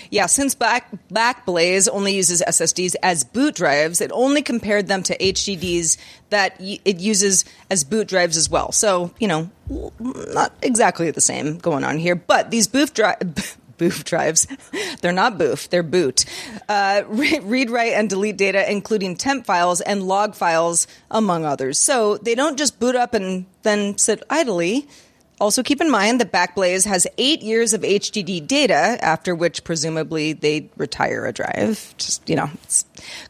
Yeah, 0.09 0.25
since 0.27 0.55
Back, 0.55 0.91
Backblaze 1.11 1.89
only 1.91 2.15
uses 2.15 2.41
SSDs 2.47 2.95
as 3.01 3.23
boot 3.23 3.55
drives, 3.55 4.01
it 4.01 4.11
only 4.13 4.41
compared 4.41 4.87
them 4.87 5.03
to 5.03 5.17
HDDs 5.17 5.97
that 6.29 6.55
it 6.59 6.99
uses 6.99 7.45
as 7.69 7.83
boot 7.83 8.07
drives 8.07 8.37
as 8.37 8.49
well. 8.49 8.71
So, 8.71 9.11
you 9.19 9.27
know, 9.27 9.49
not 9.99 10.53
exactly 10.61 11.11
the 11.11 11.21
same 11.21 11.57
going 11.57 11.83
on 11.83 11.97
here. 11.97 12.15
But 12.15 12.51
these 12.51 12.67
boot 12.67 12.93
drives. 12.93 13.57
Boof 13.77 14.03
drives. 14.03 14.45
They're 15.01 15.11
not 15.11 15.39
boof, 15.39 15.67
they're 15.71 15.81
boot. 15.81 16.25
Uh, 16.69 17.01
re- 17.07 17.39
read, 17.41 17.71
write, 17.71 17.93
and 17.93 18.07
delete 18.07 18.37
data, 18.37 18.71
including 18.71 19.15
temp 19.15 19.47
files 19.47 19.81
and 19.81 20.03
log 20.03 20.35
files, 20.35 20.85
among 21.09 21.45
others. 21.45 21.79
So 21.79 22.17
they 22.17 22.35
don't 22.35 22.59
just 22.59 22.79
boot 22.79 22.95
up 22.95 23.15
and 23.15 23.47
then 23.63 23.97
sit 23.97 24.21
idly. 24.29 24.87
Also, 25.41 25.63
keep 25.63 25.81
in 25.81 25.89
mind 25.89 26.21
that 26.21 26.31
Backblaze 26.31 26.85
has 26.85 27.07
eight 27.17 27.41
years 27.41 27.73
of 27.73 27.81
HDD 27.81 28.45
data, 28.45 28.75
after 29.03 29.33
which 29.33 29.63
presumably 29.63 30.33
they 30.33 30.69
retire 30.77 31.25
a 31.25 31.33
drive. 31.33 31.95
Just, 31.97 32.29
you 32.29 32.35
know, 32.35 32.47
it 32.63 32.83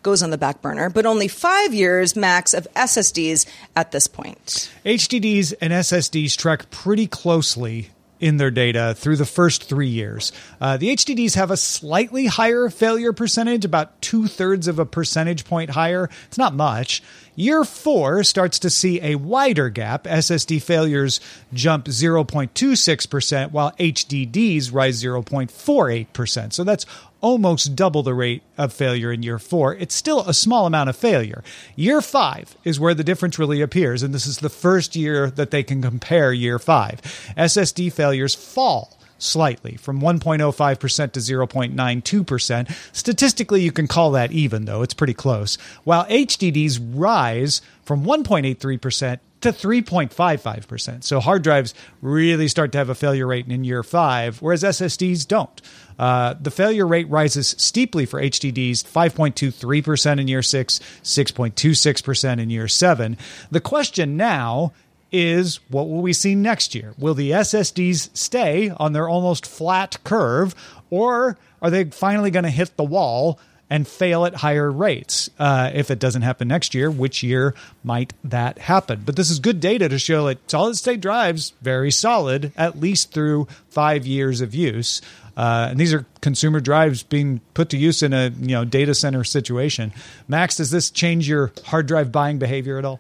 goes 0.04 0.22
on 0.22 0.30
the 0.30 0.38
back 0.38 0.62
burner, 0.62 0.90
but 0.90 1.06
only 1.06 1.30
five 1.30 1.74
years 1.74 2.18
max 2.18 2.54
of 2.54 2.68
SSDs 2.76 3.46
at 3.78 3.92
this 3.92 4.10
point. 4.10 4.70
HDDs 4.86 5.54
and 5.62 5.72
SSDs 5.72 6.36
track 6.36 6.70
pretty 6.70 7.08
closely 7.08 7.92
in 8.20 8.36
their 8.36 8.52
data 8.52 8.94
through 8.96 9.16
the 9.16 9.26
first 9.26 9.64
three 9.64 9.88
years. 9.88 10.34
Uh, 10.62 10.76
the 10.76 10.90
HDDs 10.90 11.36
have 11.36 11.50
a 11.50 11.58
slightly 11.58 12.28
higher 12.28 12.70
failure 12.70 13.14
percentage, 13.14 13.66
about 13.66 14.00
two 14.02 14.28
thirds 14.28 14.68
of 14.68 14.80
a 14.80 14.86
percentage 14.86 15.44
point 15.44 15.72
higher. 15.72 16.10
It's 16.28 16.38
not 16.38 16.54
much. 16.54 17.02
Year 17.36 17.64
four 17.64 18.24
starts 18.24 18.60
to 18.60 18.70
see 18.70 19.02
a 19.02 19.16
wider 19.16 19.70
gap. 19.70 20.04
SSD 20.04 20.62
failures 20.62 21.20
jump 21.54 21.86
0.26%, 21.86 23.52
while 23.52 23.72
HDDs 23.74 24.74
rise 24.74 25.02
0.48%. 25.02 26.54
So 26.54 26.64
that's 26.64 26.86
almost 27.22 27.76
double 27.76 28.04
the 28.04 28.14
rate 28.14 28.44
of 28.58 28.74
failure 28.74 29.12
in 29.12 29.24
year 29.24 29.40
four. 29.40 29.76
It's 29.76 29.96
still 29.96 30.22
a 30.22 30.34
small 30.34 30.66
amount 30.66 30.90
of 30.90 30.96
failure. 30.98 31.44
Year 31.76 32.02
five 32.02 32.58
is 32.64 32.80
where 32.80 32.94
the 32.94 33.04
difference 33.04 33.40
really 33.40 33.62
appears, 33.62 34.04
and 34.04 34.14
this 34.14 34.28
is 34.28 34.40
the 34.40 34.50
first 34.50 34.96
year 34.96 35.30
that 35.32 35.52
they 35.52 35.64
can 35.64 35.82
compare 35.82 36.34
year 36.34 36.60
five. 36.60 37.02
SSD 37.38 37.94
failures 37.94 38.36
fall 38.36 38.98
slightly 39.22 39.78
from 39.78 40.02
1.05% 40.02 41.12
to 41.12 41.20
0.92%. 41.20 42.76
Statistically, 42.92 43.62
you 43.62 43.72
can 43.72 43.88
call 43.88 44.12
that 44.12 44.32
even, 44.32 44.66
though 44.66 44.82
it's 44.82 44.94
pretty 44.94 45.14
close, 45.14 45.58
while 45.84 46.06
HDDs 46.06 46.80
rise 46.94 47.62
from 47.84 48.04
1.83% 48.04 49.20
to 49.42 49.52
3.55%. 49.52 51.04
So 51.04 51.20
hard 51.20 51.44
drives 51.44 51.74
really 52.02 52.48
start 52.48 52.72
to 52.74 52.78
have 52.78 52.90
a 52.90 52.96
failure 52.96 53.28
rate 53.28 53.48
in 53.48 53.64
year 53.64 53.84
five, 53.84 54.42
whereas 54.42 54.64
SSDs 54.64 55.28
don't. 55.28 55.62
Uh, 55.98 56.36
the 56.40 56.52
failure 56.52 56.88
rate 56.88 57.10
rises 57.10 57.56
steeply 57.58 58.06
for 58.06 58.22
HDDs 58.22 58.84
5.23% 58.84 60.20
in 60.20 60.28
year 60.28 60.44
six, 60.44 60.80
6.26% 61.04 62.40
in 62.40 62.50
year 62.50 62.68
seven. 62.68 63.18
The 63.50 63.62
question 63.62 64.16
now 64.16 64.74
is 65.12 65.60
what 65.70 65.90
will 65.90 66.02
we 66.02 66.14
see 66.14 66.36
next 66.36 66.74
year? 66.76 66.94
Will 66.98 67.14
the 67.14 67.32
SSDs 67.32 68.16
stay 68.16 68.70
on 68.70 68.94
their 68.94 69.10
almost 69.10 69.46
flat 69.46 69.98
curve, 70.04 70.56
or 70.90 71.38
are 71.62 71.70
they 71.70 71.86
finally 71.86 72.32
going 72.32 72.44
to 72.44 72.50
hit 72.50 72.78
the 72.78 72.84
wall 72.84 73.40
and 73.72 73.88
fail 73.88 74.26
at 74.26 74.36
higher 74.36 74.70
rates. 74.70 75.30
Uh, 75.40 75.72
if 75.74 75.90
it 75.90 75.98
doesn't 75.98 76.24
happen 76.24 76.50
next 76.50 76.76
year, 76.76 76.92
which 76.92 77.24
year 77.24 77.56
might 77.86 78.14
that 78.22 78.60
happen? 78.60 79.02
But 79.06 79.16
this 79.16 79.32
is 79.32 79.40
good 79.40 79.62
data 79.62 79.88
to 79.88 79.98
show 79.98 80.28
that 80.28 80.52
solid 80.52 80.76
state 80.76 81.00
drives 81.00 81.54
very 81.62 81.90
solid 81.90 82.52
at 82.58 82.82
least 82.82 83.14
through 83.14 83.48
five 83.70 84.06
years 84.06 84.42
of 84.42 84.54
use. 84.54 85.02
Uh, 85.38 85.70
and 85.72 85.80
these 85.80 85.94
are 85.94 86.06
consumer 86.20 86.60
drives 86.60 87.02
being 87.02 87.40
put 87.54 87.70
to 87.70 87.78
use 87.78 88.04
in 88.04 88.12
a 88.12 88.30
you 88.42 88.50
know 88.50 88.66
data 88.66 88.94
center 88.94 89.24
situation. 89.24 89.94
Max, 90.28 90.58
does 90.58 90.70
this 90.72 90.92
change 90.92 91.30
your 91.30 91.54
hard 91.64 91.88
drive 91.88 92.12
buying 92.12 92.40
behavior 92.40 92.78
at 92.78 92.84
all? 92.84 93.00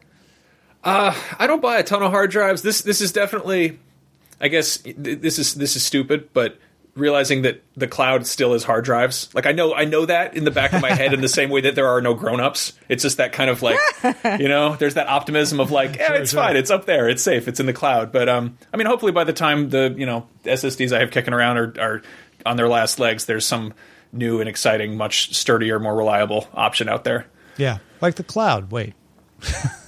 Uh, 0.83 1.15
I 1.37 1.47
don't 1.47 1.61
buy 1.61 1.77
a 1.77 1.83
ton 1.83 2.01
of 2.01 2.11
hard 2.11 2.31
drives. 2.31 2.61
This 2.61 2.81
this 2.81 3.01
is 3.01 3.11
definitely, 3.11 3.79
I 4.39 4.47
guess 4.47 4.79
this 4.85 5.39
is 5.39 5.55
this 5.55 5.75
is 5.75 5.83
stupid, 5.83 6.29
but 6.33 6.57
realizing 6.95 7.43
that 7.43 7.63
the 7.77 7.87
cloud 7.87 8.27
still 8.27 8.53
is 8.53 8.63
hard 8.63 8.83
drives. 8.83 9.29
Like 9.33 9.45
I 9.45 9.51
know 9.51 9.73
I 9.73 9.85
know 9.85 10.05
that 10.05 10.35
in 10.35 10.43
the 10.43 10.51
back 10.51 10.73
of 10.73 10.81
my 10.81 10.91
head 10.91 11.13
in 11.13 11.21
the 11.21 11.29
same 11.39 11.49
way 11.49 11.61
that 11.61 11.75
there 11.75 11.87
are 11.87 12.01
no 12.01 12.13
grown-ups. 12.13 12.73
It's 12.89 13.03
just 13.03 13.17
that 13.17 13.31
kind 13.31 13.49
of 13.49 13.61
like 13.61 13.79
you 14.39 14.47
know, 14.47 14.75
there's 14.75 14.95
that 14.95 15.07
optimism 15.07 15.59
of 15.59 15.71
like, 15.71 15.95
yeah, 15.97 16.13
it's 16.13 16.33
fine, 16.33 16.57
it's 16.57 16.71
up 16.71 16.85
there, 16.85 17.07
it's 17.07 17.23
safe, 17.23 17.47
it's 17.47 17.59
in 17.59 17.65
the 17.65 17.73
cloud. 17.73 18.11
But 18.11 18.27
um 18.27 18.57
I 18.73 18.77
mean 18.77 18.87
hopefully 18.87 19.11
by 19.11 19.23
the 19.23 19.33
time 19.33 19.69
the, 19.69 19.93
you 19.97 20.05
know, 20.05 20.27
SSDs 20.43 20.91
I 20.91 20.99
have 20.99 21.11
kicking 21.11 21.33
around 21.33 21.57
are 21.57 21.73
are 21.79 22.01
on 22.45 22.57
their 22.57 22.67
last 22.67 22.99
legs, 22.99 23.25
there's 23.25 23.45
some 23.45 23.73
new 24.11 24.39
and 24.39 24.49
exciting, 24.49 24.97
much 24.97 25.33
sturdier, 25.35 25.79
more 25.79 25.95
reliable 25.95 26.47
option 26.53 26.89
out 26.89 27.03
there. 27.03 27.27
Yeah. 27.57 27.77
Like 28.01 28.15
the 28.15 28.23
cloud. 28.23 28.71
Wait. 28.71 28.93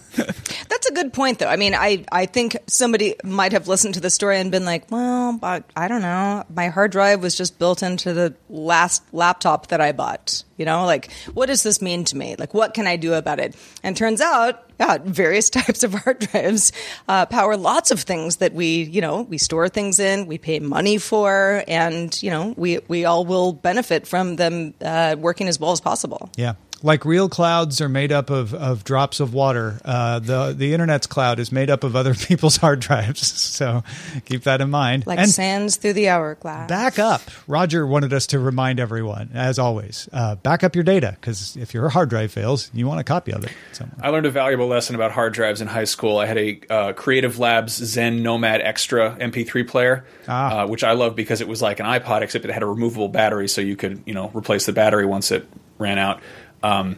Good 1.03 1.11
point, 1.11 1.39
though. 1.39 1.49
I 1.49 1.57
mean, 1.57 1.75
I, 1.75 2.05
I 2.13 2.25
think 2.27 2.55
somebody 2.67 3.15
might 3.25 3.51
have 3.51 3.67
listened 3.67 3.95
to 3.95 3.99
the 3.99 4.09
story 4.09 4.39
and 4.39 4.51
been 4.51 4.63
like, 4.63 4.89
well, 4.89 5.37
but 5.37 5.65
I 5.75 5.89
don't 5.89 6.01
know. 6.01 6.45
My 6.55 6.69
hard 6.69 6.93
drive 6.93 7.21
was 7.21 7.35
just 7.35 7.59
built 7.59 7.83
into 7.83 8.13
the 8.13 8.35
last 8.47 9.03
laptop 9.13 9.67
that 9.67 9.81
I 9.81 9.91
bought. 9.91 10.45
You 10.55 10.63
know, 10.63 10.85
like, 10.85 11.11
what 11.33 11.47
does 11.47 11.61
this 11.61 11.81
mean 11.81 12.05
to 12.05 12.15
me? 12.15 12.37
Like, 12.39 12.53
what 12.53 12.73
can 12.73 12.87
I 12.87 12.95
do 12.95 13.15
about 13.15 13.41
it? 13.41 13.53
And 13.83 13.97
turns 13.97 14.21
out, 14.21 14.63
yeah, 14.79 14.97
various 15.03 15.49
types 15.49 15.83
of 15.83 15.93
hard 15.93 16.19
drives 16.19 16.71
uh, 17.09 17.25
power 17.25 17.57
lots 17.57 17.91
of 17.91 17.99
things 17.99 18.37
that 18.37 18.53
we, 18.53 18.83
you 18.83 19.01
know, 19.01 19.23
we 19.23 19.37
store 19.37 19.67
things 19.67 19.99
in, 19.99 20.25
we 20.25 20.37
pay 20.37 20.61
money 20.61 20.99
for, 20.99 21.65
and, 21.67 22.17
you 22.23 22.29
know, 22.29 22.53
we, 22.55 22.79
we 22.87 23.03
all 23.03 23.25
will 23.25 23.51
benefit 23.51 24.07
from 24.07 24.37
them 24.37 24.73
uh, 24.79 25.17
working 25.19 25.49
as 25.49 25.59
well 25.59 25.73
as 25.73 25.81
possible. 25.81 26.29
Yeah 26.37 26.53
like 26.83 27.05
real 27.05 27.29
clouds 27.29 27.79
are 27.79 27.87
made 27.89 28.11
up 28.11 28.29
of, 28.29 28.53
of 28.53 28.83
drops 28.83 29.21
of 29.21 29.33
water. 29.33 29.79
Uh, 29.83 30.19
the 30.19 30.53
the 30.55 30.73
internet's 30.73 31.07
cloud 31.07 31.39
is 31.39 31.51
made 31.51 31.69
up 31.69 31.83
of 31.83 31.95
other 31.95 32.13
people's 32.27 32.57
hard 32.57 32.79
drives. 32.79 33.23
So 33.53 33.83
keep 34.25 34.43
that 34.43 34.61
in 34.61 34.71
mind. 34.71 35.05
Like 35.05 35.19
and 35.19 35.29
sands 35.29 35.75
through 35.75 35.93
the 35.93 36.09
hourglass. 36.09 36.67
Back 36.67 36.97
up. 36.97 37.21
Roger 37.47 37.85
wanted 37.85 38.11
us 38.11 38.27
to 38.27 38.39
remind 38.39 38.79
everyone, 38.79 39.29
as 39.33 39.59
always, 39.59 40.09
uh, 40.11 40.35
back 40.35 40.63
up 40.63 40.75
your 40.75 40.83
data 40.83 41.15
because 41.21 41.55
if 41.55 41.73
your 41.73 41.87
hard 41.89 42.09
drive 42.09 42.31
fails, 42.31 42.71
you 42.73 42.87
want 42.87 42.99
a 42.99 43.03
copy 43.03 43.31
of 43.31 43.43
it. 43.43 43.51
Somewhere. 43.71 43.95
I 44.01 44.09
learned 44.09 44.25
a 44.25 44.31
valuable 44.31 44.67
lesson 44.67 44.95
about 44.95 45.11
hard 45.11 45.33
drives 45.33 45.61
in 45.61 45.67
high 45.67 45.83
school. 45.83 46.17
I 46.17 46.25
had 46.25 46.37
a 46.37 46.61
uh, 46.69 46.93
Creative 46.93 47.37
Labs 47.37 47.73
Zen 47.73 48.23
Nomad 48.23 48.61
Extra 48.61 49.15
MP3 49.17 49.67
player, 49.67 50.05
ah. 50.27 50.63
Uh, 50.63 50.67
which 50.67 50.83
I 50.83 50.93
loved 50.93 51.15
because 51.15 51.39
it 51.39 51.47
was 51.47 51.61
like 51.61 51.79
an 51.79 51.85
iPod 51.85 52.21
except 52.21 52.43
it 52.43 52.51
had 52.51 52.63
a 52.63 52.67
removable 52.67 53.07
battery, 53.07 53.47
so 53.47 53.61
you 53.61 53.75
could 53.75 54.01
you 54.05 54.15
know 54.15 54.31
replace 54.33 54.65
the 54.65 54.73
battery 54.73 55.05
once 55.05 55.31
it 55.31 55.47
ran 55.77 55.99
out. 55.99 56.21
Um, 56.63 56.97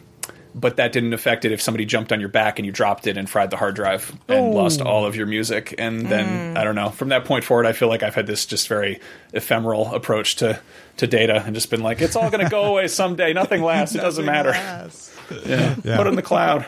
but 0.56 0.78
that 0.78 0.90
didn't 0.92 1.12
affect 1.12 1.44
it 1.44 1.52
if 1.52 1.60
somebody 1.60 1.84
jumped 1.84 2.12
on 2.12 2.18
your 2.18 2.30
back 2.30 2.58
and 2.58 2.64
you 2.64 2.72
dropped 2.72 3.06
it 3.06 3.18
and 3.18 3.28
fried 3.28 3.50
the 3.50 3.58
hard 3.58 3.76
drive 3.76 4.10
and 4.26 4.54
Ooh. 4.54 4.56
lost 4.56 4.80
all 4.80 5.04
of 5.04 5.14
your 5.14 5.26
music. 5.26 5.74
And 5.76 6.06
then 6.06 6.54
mm. 6.54 6.58
I 6.58 6.64
don't 6.64 6.74
know. 6.74 6.88
From 6.88 7.10
that 7.10 7.26
point 7.26 7.44
forward, 7.44 7.66
I 7.66 7.72
feel 7.72 7.88
like 7.88 8.02
I've 8.02 8.14
had 8.14 8.26
this 8.26 8.46
just 8.46 8.66
very 8.66 9.00
ephemeral 9.34 9.94
approach 9.94 10.36
to 10.36 10.58
to 10.96 11.06
data 11.06 11.42
and 11.44 11.54
just 11.54 11.68
been 11.68 11.82
like, 11.82 12.00
it's 12.00 12.16
all 12.16 12.30
going 12.30 12.42
to 12.42 12.48
go 12.50 12.64
away 12.64 12.88
someday. 12.88 13.34
Nothing 13.34 13.62
lasts. 13.62 13.94
It 13.94 13.98
doesn't 13.98 14.24
matter. 14.24 14.52
Yeah. 15.44 15.74
yeah. 15.84 15.96
Put 15.96 16.06
it 16.06 16.10
in 16.10 16.16
the 16.16 16.22
cloud. 16.22 16.64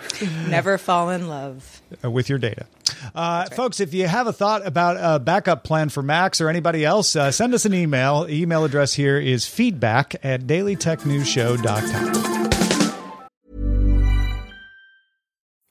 Never 0.49 0.77
fall 0.79 1.11
in 1.11 1.29
love 1.29 1.81
uh, 2.05 2.11
with 2.11 2.29
your 2.29 2.39
data. 2.39 2.67
Uh, 3.15 3.47
right. 3.49 3.55
Folks, 3.57 3.79
if 3.81 3.95
you 3.95 4.07
have 4.09 4.27
a 4.27 4.33
thought 4.33 4.67
about 4.67 4.97
a 5.01 5.19
backup 5.21 5.63
plan 5.65 5.89
for 5.89 6.03
Max 6.03 6.41
or 6.41 6.49
anybody 6.49 6.85
else, 6.85 7.15
uh, 7.17 7.31
send 7.31 7.55
us 7.55 7.65
an 7.65 7.73
email. 7.73 8.27
Email 8.29 8.65
address 8.65 8.93
here 8.95 9.17
is 9.17 9.47
feedback 9.47 10.17
at 10.25 10.43
dailytechnewsshow.com. 10.43 12.38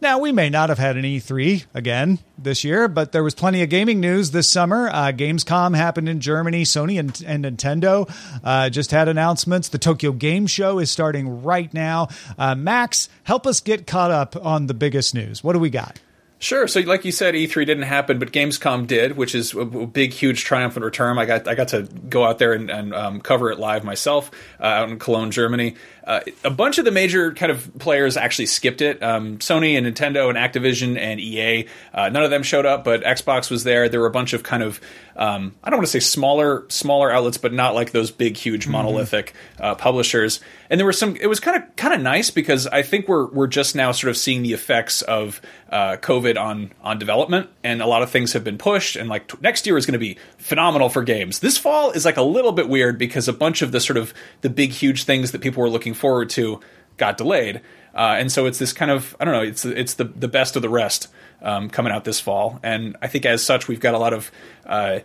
Now, 0.00 0.18
we 0.18 0.32
may 0.32 0.50
not 0.50 0.70
have 0.70 0.78
had 0.78 0.96
an 0.96 1.04
E3 1.04 1.66
again 1.72 2.18
this 2.36 2.64
year, 2.64 2.88
but 2.88 3.12
there 3.12 3.22
was 3.22 3.32
plenty 3.32 3.62
of 3.62 3.70
gaming 3.70 4.00
news 4.00 4.32
this 4.32 4.48
summer. 4.48 4.88
Uh, 4.88 5.12
Gamescom 5.12 5.76
happened 5.76 6.08
in 6.08 6.18
Germany. 6.18 6.64
Sony 6.64 6.98
and, 6.98 7.22
and 7.24 7.44
Nintendo 7.44 8.12
uh, 8.42 8.70
just 8.70 8.90
had 8.90 9.06
announcements. 9.06 9.68
The 9.68 9.78
Tokyo 9.78 10.10
Game 10.10 10.48
Show 10.48 10.80
is 10.80 10.90
starting 10.90 11.44
right 11.44 11.72
now. 11.72 12.08
Uh, 12.36 12.56
Max, 12.56 13.08
help 13.22 13.46
us 13.46 13.60
get 13.60 13.86
caught 13.86 14.10
up 14.10 14.34
on 14.44 14.66
the 14.66 14.74
biggest 14.74 15.14
news. 15.14 15.44
What 15.44 15.52
do 15.52 15.60
we 15.60 15.70
got? 15.70 16.00
Sure. 16.44 16.68
So, 16.68 16.80
like 16.80 17.06
you 17.06 17.10
said, 17.10 17.34
E3 17.34 17.64
didn't 17.64 17.84
happen, 17.84 18.18
but 18.18 18.30
Gamescom 18.30 18.86
did, 18.86 19.16
which 19.16 19.34
is 19.34 19.54
a 19.54 19.64
big, 19.64 20.12
huge, 20.12 20.44
triumphant 20.44 20.84
return. 20.84 21.16
I 21.16 21.24
got 21.24 21.48
I 21.48 21.54
got 21.54 21.68
to 21.68 21.84
go 21.84 22.22
out 22.22 22.38
there 22.38 22.52
and, 22.52 22.70
and 22.70 22.94
um, 22.94 23.22
cover 23.22 23.50
it 23.50 23.58
live 23.58 23.82
myself 23.82 24.30
uh, 24.60 24.64
out 24.64 24.90
in 24.90 24.98
Cologne, 24.98 25.30
Germany. 25.30 25.76
Uh, 26.06 26.20
a 26.44 26.50
bunch 26.50 26.76
of 26.76 26.84
the 26.84 26.90
major 26.90 27.32
kind 27.32 27.50
of 27.50 27.70
players 27.78 28.18
actually 28.18 28.44
skipped 28.44 28.82
it. 28.82 29.02
Um, 29.02 29.38
Sony 29.38 29.78
and 29.78 29.86
Nintendo 29.86 30.28
and 30.28 30.36
Activision 30.36 30.98
and 30.98 31.18
EA, 31.18 31.66
uh, 31.94 32.10
none 32.10 32.22
of 32.22 32.30
them 32.30 32.42
showed 32.42 32.66
up, 32.66 32.84
but 32.84 33.02
Xbox 33.04 33.50
was 33.50 33.64
there. 33.64 33.88
There 33.88 34.00
were 34.00 34.06
a 34.06 34.10
bunch 34.10 34.34
of 34.34 34.42
kind 34.42 34.62
of 34.62 34.82
um, 35.16 35.54
I 35.62 35.70
don't 35.70 35.78
want 35.78 35.86
to 35.86 35.92
say 35.92 36.00
smaller 36.00 36.66
smaller 36.68 37.10
outlets, 37.10 37.38
but 37.38 37.54
not 37.54 37.74
like 37.74 37.92
those 37.92 38.10
big, 38.10 38.36
huge, 38.36 38.64
mm-hmm. 38.64 38.72
monolithic 38.72 39.32
mm-hmm. 39.58 39.78
publishers. 39.78 40.40
And 40.68 40.78
there 40.78 40.84
were 40.84 40.92
some. 40.92 41.16
It 41.16 41.26
was 41.26 41.40
kind 41.40 41.62
of 41.62 41.76
kind 41.76 41.94
of 41.94 42.00
nice 42.00 42.30
because 42.30 42.66
I 42.66 42.82
think 42.82 43.08
we're 43.08 43.26
we're 43.28 43.46
just 43.46 43.74
now 43.74 43.92
sort 43.92 44.10
of 44.10 44.16
seeing 44.16 44.42
the 44.42 44.52
effects 44.52 45.02
of 45.02 45.40
uh, 45.70 45.96
On 46.36 46.72
on 46.82 46.98
development, 46.98 47.50
and 47.62 47.82
a 47.82 47.86
lot 47.86 48.02
of 48.02 48.10
things 48.10 48.32
have 48.32 48.44
been 48.44 48.58
pushed. 48.58 48.96
And 48.96 49.08
like 49.08 49.28
t- 49.28 49.38
next 49.40 49.66
year 49.66 49.76
is 49.76 49.86
going 49.86 49.94
to 49.94 49.98
be 49.98 50.18
phenomenal 50.38 50.88
for 50.88 51.02
games. 51.02 51.40
This 51.40 51.58
fall 51.58 51.90
is 51.90 52.04
like 52.04 52.16
a 52.16 52.22
little 52.22 52.52
bit 52.52 52.68
weird 52.68 52.98
because 52.98 53.28
a 53.28 53.32
bunch 53.32 53.62
of 53.62 53.72
the 53.72 53.80
sort 53.80 53.96
of 53.96 54.14
the 54.40 54.50
big, 54.50 54.70
huge 54.70 55.04
things 55.04 55.32
that 55.32 55.40
people 55.40 55.62
were 55.62 55.70
looking 55.70 55.94
forward 55.94 56.30
to 56.30 56.60
got 56.96 57.16
delayed. 57.16 57.60
Uh, 57.94 58.16
and 58.18 58.30
so 58.30 58.46
it's 58.46 58.58
this 58.58 58.72
kind 58.72 58.90
of 58.90 59.16
I 59.20 59.24
don't 59.24 59.34
know 59.34 59.42
it's 59.42 59.64
it's 59.64 59.94
the 59.94 60.04
the 60.04 60.28
best 60.28 60.56
of 60.56 60.62
the 60.62 60.68
rest 60.68 61.08
um, 61.42 61.70
coming 61.70 61.92
out 61.92 62.04
this 62.04 62.20
fall, 62.20 62.58
and 62.62 62.96
I 63.02 63.08
think 63.08 63.26
as 63.26 63.42
such 63.42 63.68
we've 63.68 63.80
got 63.80 63.94
a 63.94 63.98
lot 63.98 64.12
of 64.12 64.30
uh, 64.66 65.00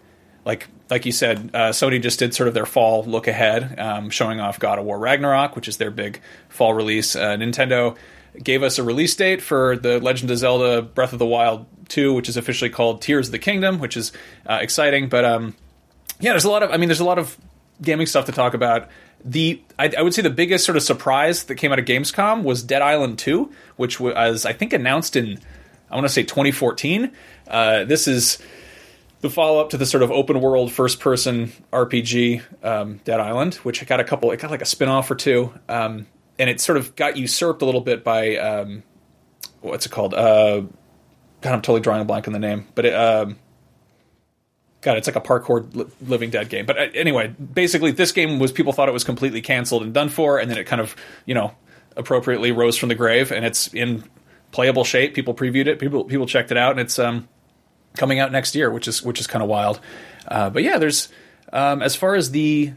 like 0.45 0.67
like 0.89 1.05
you 1.05 1.11
said, 1.11 1.51
uh, 1.53 1.69
Sony 1.69 2.01
just 2.01 2.19
did 2.19 2.33
sort 2.33 2.47
of 2.47 2.53
their 2.53 2.65
fall 2.65 3.03
look 3.03 3.27
ahead, 3.27 3.79
um, 3.79 4.09
showing 4.09 4.39
off 4.39 4.59
God 4.59 4.79
of 4.79 4.85
War 4.85 4.97
Ragnarok, 4.97 5.55
which 5.55 5.67
is 5.67 5.77
their 5.77 5.91
big 5.91 6.21
fall 6.47 6.73
release. 6.73 7.15
Uh, 7.15 7.35
Nintendo 7.35 7.95
gave 8.41 8.63
us 8.63 8.79
a 8.79 8.83
release 8.83 9.15
date 9.15 9.41
for 9.41 9.77
the 9.77 9.99
Legend 9.99 10.31
of 10.31 10.37
Zelda 10.37 10.81
Breath 10.81 11.13
of 11.13 11.19
the 11.19 11.25
Wild 11.25 11.65
2, 11.89 12.13
which 12.13 12.29
is 12.29 12.37
officially 12.37 12.69
called 12.69 13.01
Tears 13.01 13.27
of 13.27 13.31
the 13.31 13.39
Kingdom, 13.39 13.79
which 13.79 13.97
is 13.97 14.11
uh, 14.45 14.59
exciting. 14.61 15.09
But 15.09 15.25
um, 15.25 15.55
yeah, 16.19 16.31
there's 16.31 16.45
a 16.45 16.49
lot 16.49 16.63
of 16.63 16.71
I 16.71 16.77
mean, 16.77 16.89
there's 16.89 16.99
a 16.99 17.05
lot 17.05 17.19
of 17.19 17.37
gaming 17.81 18.07
stuff 18.07 18.25
to 18.25 18.31
talk 18.31 18.53
about. 18.53 18.89
The 19.23 19.61
I, 19.77 19.91
I, 19.97 20.01
would 20.01 20.13
say 20.13 20.21
the 20.21 20.29
biggest 20.29 20.65
sort 20.65 20.77
of 20.77 20.83
surprise 20.83 21.43
that 21.45 21.55
came 21.55 21.73
out 21.73 21.79
of 21.79 21.85
Gamescom 21.85 22.43
was 22.43 22.63
Dead 22.63 22.81
Island 22.81 23.19
2, 23.19 23.51
which 23.75 23.99
was 23.99 24.45
I 24.45 24.53
think 24.53 24.71
announced 24.71 25.15
in 25.15 25.39
I 25.91 25.95
want 25.95 26.05
to 26.05 26.13
say 26.13 26.23
2014. 26.23 27.11
Uh, 27.47 27.83
this 27.83 28.07
is 28.07 28.37
the 29.21 29.29
follow 29.29 29.59
up 29.59 29.71
to 29.71 29.77
the 29.77 29.85
sort 29.85 30.03
of 30.03 30.11
open 30.11 30.39
world 30.39 30.71
first 30.71 30.99
person 30.99 31.51
RPG 31.73 32.41
um, 32.63 33.01
Dead 33.03 33.19
Island, 33.19 33.55
which 33.55 33.85
got 33.85 33.99
a 33.99 34.03
couple, 34.03 34.31
it 34.31 34.39
got 34.39 34.51
like 34.51 34.61
a 34.61 34.65
spin 34.65 34.87
off 34.87 35.11
or 35.11 35.15
two, 35.15 35.53
um, 35.67 36.07
and 36.39 36.49
it 36.49 36.61
sort 36.61 36.77
of 36.77 36.95
got 36.95 37.17
usurped 37.17 37.61
a 37.61 37.65
little 37.65 37.81
bit 37.81 38.03
by 38.03 38.37
um, 38.37 38.83
what's 39.61 39.85
it 39.85 39.91
called? 39.91 40.13
Uh, 40.13 40.61
God, 41.41 41.53
I'm 41.53 41.61
totally 41.61 41.81
drawing 41.81 42.01
a 42.01 42.05
blank 42.05 42.27
on 42.27 42.33
the 42.33 42.39
name, 42.39 42.67
but 42.73 42.85
it, 42.85 42.93
um, 42.93 43.37
God, 44.81 44.97
it's 44.97 45.07
like 45.07 45.15
a 45.15 45.21
parkour 45.21 45.73
li- 45.75 45.85
Living 46.05 46.29
Dead 46.29 46.49
game. 46.49 46.65
But 46.65 46.77
uh, 46.77 46.87
anyway, 46.93 47.27
basically, 47.27 47.91
this 47.91 48.11
game 48.11 48.39
was 48.39 48.51
people 48.51 48.73
thought 48.73 48.89
it 48.89 48.93
was 48.93 49.03
completely 49.03 49.41
canceled 49.41 49.83
and 49.83 49.93
done 49.93 50.09
for, 50.09 50.39
and 50.39 50.49
then 50.49 50.57
it 50.57 50.65
kind 50.65 50.81
of 50.81 50.95
you 51.25 51.35
know 51.35 51.53
appropriately 51.97 52.51
rose 52.51 52.77
from 52.77 52.89
the 52.89 52.95
grave, 52.95 53.31
and 53.31 53.45
it's 53.45 53.67
in 53.73 54.03
playable 54.51 54.83
shape. 54.85 55.13
People 55.13 55.33
previewed 55.33 55.67
it, 55.67 55.79
people 55.79 56.05
people 56.05 56.25
checked 56.25 56.51
it 56.51 56.57
out, 56.57 56.71
and 56.71 56.79
it's 56.79 56.97
um 56.97 57.27
coming 57.97 58.19
out 58.19 58.31
next 58.31 58.55
year, 58.55 58.71
which 58.71 58.87
is 58.87 59.03
which 59.03 59.19
is 59.19 59.27
kind 59.27 59.43
of 59.43 59.49
wild. 59.49 59.79
Uh, 60.27 60.49
but 60.49 60.63
yeah, 60.63 60.77
there's 60.77 61.09
um, 61.51 61.81
as 61.81 61.95
far 61.95 62.15
as 62.15 62.31
the 62.31 62.73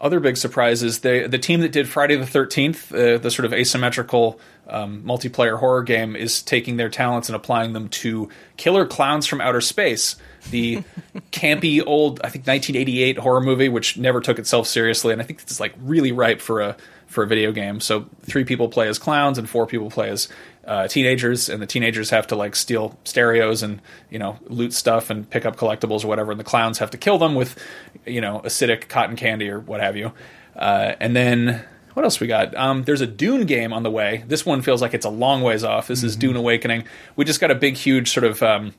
other 0.00 0.20
big 0.20 0.36
surprises, 0.36 1.00
the 1.00 1.26
the 1.26 1.38
team 1.38 1.60
that 1.60 1.72
did 1.72 1.88
Friday 1.88 2.16
the 2.16 2.26
Thirteenth, 2.26 2.92
uh, 2.92 3.18
the 3.18 3.30
sort 3.30 3.46
of 3.46 3.52
asymmetrical 3.52 4.38
um, 4.68 5.02
multiplayer 5.02 5.58
horror 5.58 5.82
game, 5.82 6.14
is 6.14 6.42
taking 6.42 6.76
their 6.76 6.88
talents 6.88 7.28
and 7.28 7.34
applying 7.36 7.72
them 7.72 7.88
to 7.88 8.28
Killer 8.56 8.86
Clowns 8.86 9.26
from 9.26 9.40
Outer 9.40 9.60
Space, 9.60 10.16
the 10.50 10.84
campy 11.32 11.82
old 11.84 12.20
I 12.20 12.28
think 12.28 12.46
1988 12.46 13.18
horror 13.18 13.40
movie, 13.40 13.68
which 13.68 13.96
never 13.96 14.20
took 14.20 14.38
itself 14.38 14.68
seriously, 14.68 15.12
and 15.12 15.20
I 15.20 15.24
think 15.24 15.42
it's 15.42 15.58
like 15.58 15.74
really 15.80 16.12
ripe 16.12 16.40
for 16.40 16.60
a 16.60 16.76
for 17.08 17.24
a 17.24 17.26
video 17.26 17.50
game. 17.52 17.80
So 17.80 18.06
three 18.22 18.44
people 18.44 18.68
play 18.68 18.86
as 18.86 18.98
clowns 18.98 19.38
and 19.38 19.48
four 19.48 19.66
people 19.66 19.90
play 19.90 20.10
as 20.10 20.28
uh, 20.68 20.86
teenagers, 20.86 21.48
and 21.48 21.62
the 21.62 21.66
teenagers 21.66 22.10
have 22.10 22.26
to 22.26 22.36
like 22.36 22.54
steal 22.54 22.98
stereos 23.04 23.62
and 23.62 23.80
you 24.10 24.18
know 24.18 24.38
loot 24.46 24.74
stuff 24.74 25.08
and 25.08 25.28
pick 25.28 25.46
up 25.46 25.56
collectibles 25.56 26.04
or 26.04 26.08
whatever, 26.08 26.30
and 26.30 26.38
the 26.38 26.44
clowns 26.44 26.78
have 26.78 26.90
to 26.90 26.98
kill 26.98 27.18
them 27.18 27.34
with 27.34 27.58
you 28.06 28.20
know 28.20 28.40
acidic 28.44 28.88
cotton 28.88 29.16
candy 29.16 29.48
or 29.48 29.60
what 29.60 29.80
have 29.80 29.96
you. 29.96 30.12
Uh, 30.54 30.94
and 31.00 31.16
then 31.16 31.64
what 31.94 32.04
else 32.04 32.20
we 32.20 32.26
got? 32.26 32.54
Um, 32.54 32.84
there's 32.84 33.00
a 33.00 33.06
Dune 33.06 33.46
game 33.46 33.72
on 33.72 33.82
the 33.82 33.90
way. 33.90 34.24
This 34.26 34.44
one 34.44 34.60
feels 34.60 34.82
like 34.82 34.92
it's 34.92 35.06
a 35.06 35.10
long 35.10 35.42
ways 35.42 35.64
off. 35.64 35.88
This 35.88 36.00
mm-hmm. 36.00 36.06
is 36.06 36.16
Dune 36.16 36.36
Awakening. 36.36 36.84
We 37.16 37.24
just 37.24 37.40
got 37.40 37.50
a 37.50 37.54
big, 37.54 37.76
huge 37.76 38.10
sort 38.10 38.24
of 38.24 38.42
um, 38.42 38.74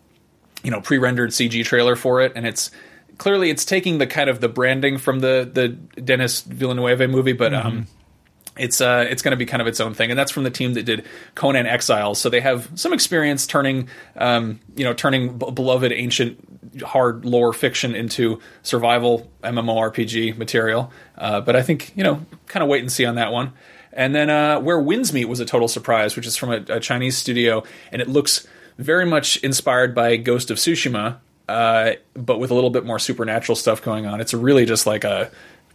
you 0.63 0.69
know 0.69 0.81
pre-rendered 0.81 1.31
CG 1.31 1.65
trailer 1.65 1.95
for 1.95 2.21
it, 2.21 2.33
and 2.35 2.45
it's 2.45 2.69
clearly 3.17 3.49
it's 3.49 3.65
taking 3.65 3.97
the 3.97 4.05
kind 4.05 4.29
of 4.29 4.41
the 4.41 4.47
branding 4.47 4.99
from 4.99 5.21
the 5.21 5.49
the 5.51 5.69
Denis 6.01 6.41
Villeneuve 6.41 7.09
movie, 7.09 7.33
but 7.33 7.53
um, 7.53 7.61
mm-hmm. 7.61 7.77
um, 7.79 7.87
it's 8.59 8.81
uh, 8.81 9.05
it's 9.09 9.21
going 9.21 9.31
to 9.31 9.37
be 9.37 9.45
kind 9.45 9.61
of 9.61 9.67
its 9.67 9.79
own 9.79 9.93
thing, 9.93 10.09
and 10.11 10.19
that's 10.19 10.31
from 10.31 10.43
the 10.43 10.51
team 10.51 10.73
that 10.73 10.83
did 10.83 11.05
Conan 11.35 11.65
Exiles. 11.65 12.19
So 12.19 12.29
they 12.29 12.41
have 12.41 12.69
some 12.75 12.93
experience 12.93 13.47
turning, 13.47 13.89
um, 14.15 14.59
you 14.75 14.83
know, 14.83 14.93
turning 14.93 15.37
b- 15.37 15.51
beloved 15.51 15.91
ancient 15.91 16.39
hard 16.83 17.25
lore 17.25 17.53
fiction 17.53 17.95
into 17.95 18.39
survival 18.61 19.29
MMORPG 19.43 20.37
material. 20.37 20.91
Uh, 21.17 21.41
but 21.41 21.55
I 21.55 21.61
think 21.61 21.91
you 21.95 22.03
know, 22.03 22.25
kind 22.47 22.63
of 22.63 22.69
wait 22.69 22.81
and 22.81 22.91
see 22.91 23.05
on 23.05 23.15
that 23.15 23.31
one. 23.31 23.53
And 23.91 24.13
then 24.13 24.29
uh, 24.29 24.59
where 24.59 24.79
winds 24.79 25.13
meet 25.13 25.25
was 25.25 25.39
a 25.39 25.45
total 25.45 25.67
surprise, 25.67 26.15
which 26.15 26.27
is 26.27 26.37
from 26.37 26.51
a, 26.51 26.75
a 26.75 26.79
Chinese 26.79 27.17
studio, 27.17 27.63
and 27.91 28.01
it 28.01 28.07
looks 28.07 28.47
very 28.77 29.05
much 29.05 29.37
inspired 29.37 29.93
by 29.93 30.15
Ghost 30.15 30.51
of 30.51 30.57
Tsushima, 30.57 31.17
uh, 31.49 31.93
but 32.13 32.39
with 32.39 32.51
a 32.51 32.53
little 32.53 32.69
bit 32.69 32.85
more 32.85 32.99
supernatural 32.99 33.55
stuff 33.55 33.81
going 33.81 34.05
on. 34.05 34.21
It's 34.21 34.33
really 34.33 34.65
just 34.65 34.85
like 34.85 35.03
a 35.03 35.31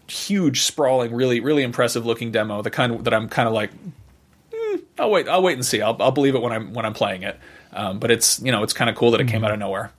huge, 0.09 0.63
sprawling, 0.63 1.15
really, 1.15 1.41
really 1.41 1.63
impressive 1.63 2.07
looking 2.07 2.33
demo. 2.33 2.63
The 2.63 2.71
kind 2.71 3.05
that 3.05 3.15
I'm 3.15 3.29
kind 3.29 3.49
of 3.49 3.55
like, 3.55 3.71
mm, 4.53 4.83
I'll 4.99 5.11
wait, 5.11 5.29
I'll 5.29 5.43
wait 5.43 5.55
and 5.55 5.65
see. 5.65 5.81
I'll, 5.81 5.97
I'll 6.01 6.11
believe 6.11 6.35
it 6.35 6.43
when 6.43 6.53
I'm 6.53 6.73
when 6.75 6.85
I'm 6.85 6.95
playing 6.95 7.23
it. 7.23 7.39
Um, 7.73 7.99
but 7.99 8.11
it's 8.11 8.41
you 8.41 8.53
know 8.53 8.63
it's 8.63 8.73
kind 8.73 8.89
of 8.89 8.97
cool 8.97 9.11
that 9.13 9.21
it 9.21 9.27
came 9.27 9.37
mm-hmm. 9.37 9.47
out 9.47 9.53
of 9.53 9.59
nowhere. 9.59 9.93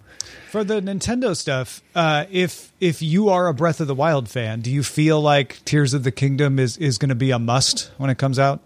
For 0.52 0.64
the 0.64 0.80
Nintendo 0.80 1.36
stuff, 1.36 1.82
uh, 1.94 2.26
if 2.32 2.72
if 2.80 3.02
you 3.02 3.30
are 3.30 3.48
a 3.48 3.54
Breath 3.54 3.82
of 3.82 3.88
the 3.88 3.96
Wild 3.96 4.30
fan, 4.30 4.62
do 4.62 4.72
you 4.72 4.84
feel 4.84 5.20
like 5.20 5.64
Tears 5.66 5.94
of 5.94 6.04
the 6.04 6.12
Kingdom 6.12 6.60
is 6.60 6.78
is 6.78 6.98
going 6.98 7.10
to 7.10 7.16
be 7.16 7.32
a 7.32 7.40
must 7.40 7.92
when 7.98 8.10
it 8.10 8.18
comes 8.18 8.40
out? 8.40 8.62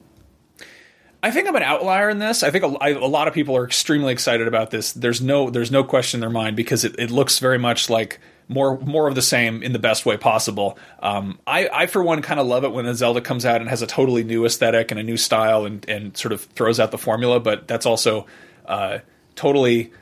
I 1.22 1.32
think 1.32 1.48
I'm 1.48 1.56
an 1.56 1.64
outlier 1.64 2.10
in 2.10 2.20
this. 2.20 2.44
I 2.44 2.52
think 2.52 2.64
a, 2.64 2.68
a, 2.68 3.08
lot 3.08 3.28
of 3.28 3.34
people 3.34 3.58
are 3.58 3.66
extremely 3.66 4.14
excited 4.14 4.48
about 4.48 4.72
this. 4.72 4.94
There's 4.94 5.20
no 5.20 5.50
there's 5.50 5.72
no 5.72 5.84
question 5.84 6.20
in 6.20 6.22
their 6.22 6.30
mind 6.30 6.56
because 6.56 6.86
it, 6.86 6.96
it 6.98 7.12
looks 7.12 7.40
very 7.40 7.58
much 7.58 7.90
like 7.90 8.20
more 8.50 8.80
more 8.80 9.08
of 9.08 9.16
the 9.16 9.22
same 9.22 9.64
in 9.64 9.72
the 9.72 9.80
best 9.80 10.06
way 10.06 10.18
possible. 10.18 10.78
Um, 11.02 11.40
I, 11.48 11.70
I 11.72 11.86
for 11.86 12.04
one 12.04 12.22
kind 12.22 12.40
of 12.40 12.48
love 12.48 12.66
it 12.66 12.74
when 12.74 12.86
a 12.88 12.96
Zelda 12.96 13.22
comes 13.22 13.46
out 13.46 13.62
and 13.62 13.70
has 13.70 13.82
a 13.82 13.88
totally 13.88 14.24
new 14.24 14.46
aesthetic 14.46 14.92
and 14.92 15.00
a 15.00 15.04
new 15.04 15.16
style 15.16 15.66
and 15.66 15.88
and 15.88 16.18
sort 16.18 16.34
of 16.34 16.42
throws 16.42 16.80
out 16.80 16.92
the 16.92 16.98
formula, 16.98 17.40
but 17.40 17.68
that's 17.68 17.86
also 17.86 18.26
uh, 18.66 19.00
totally 19.36 19.94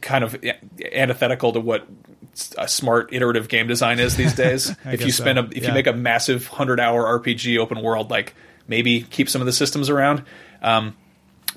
kind 0.00 0.24
of 0.24 0.42
antithetical 0.92 1.52
to 1.52 1.60
what 1.60 1.86
a 2.56 2.66
smart 2.66 3.12
iterative 3.12 3.48
game 3.48 3.66
design 3.66 3.98
is 3.98 4.16
these 4.16 4.32
days. 4.32 4.74
if 4.86 5.04
you 5.04 5.10
spend 5.10 5.38
so. 5.38 5.44
a 5.44 5.46
if 5.48 5.58
yeah. 5.58 5.68
you 5.68 5.74
make 5.74 5.88
a 5.88 5.92
massive 5.92 6.46
hundred 6.46 6.78
hour 6.78 7.20
RPG 7.20 7.58
open 7.58 7.82
world, 7.82 8.10
like 8.10 8.34
maybe 8.68 9.02
keep 9.02 9.28
some 9.28 9.42
of 9.42 9.46
the 9.46 9.52
systems 9.52 9.90
around. 9.90 10.22
Um, 10.62 10.96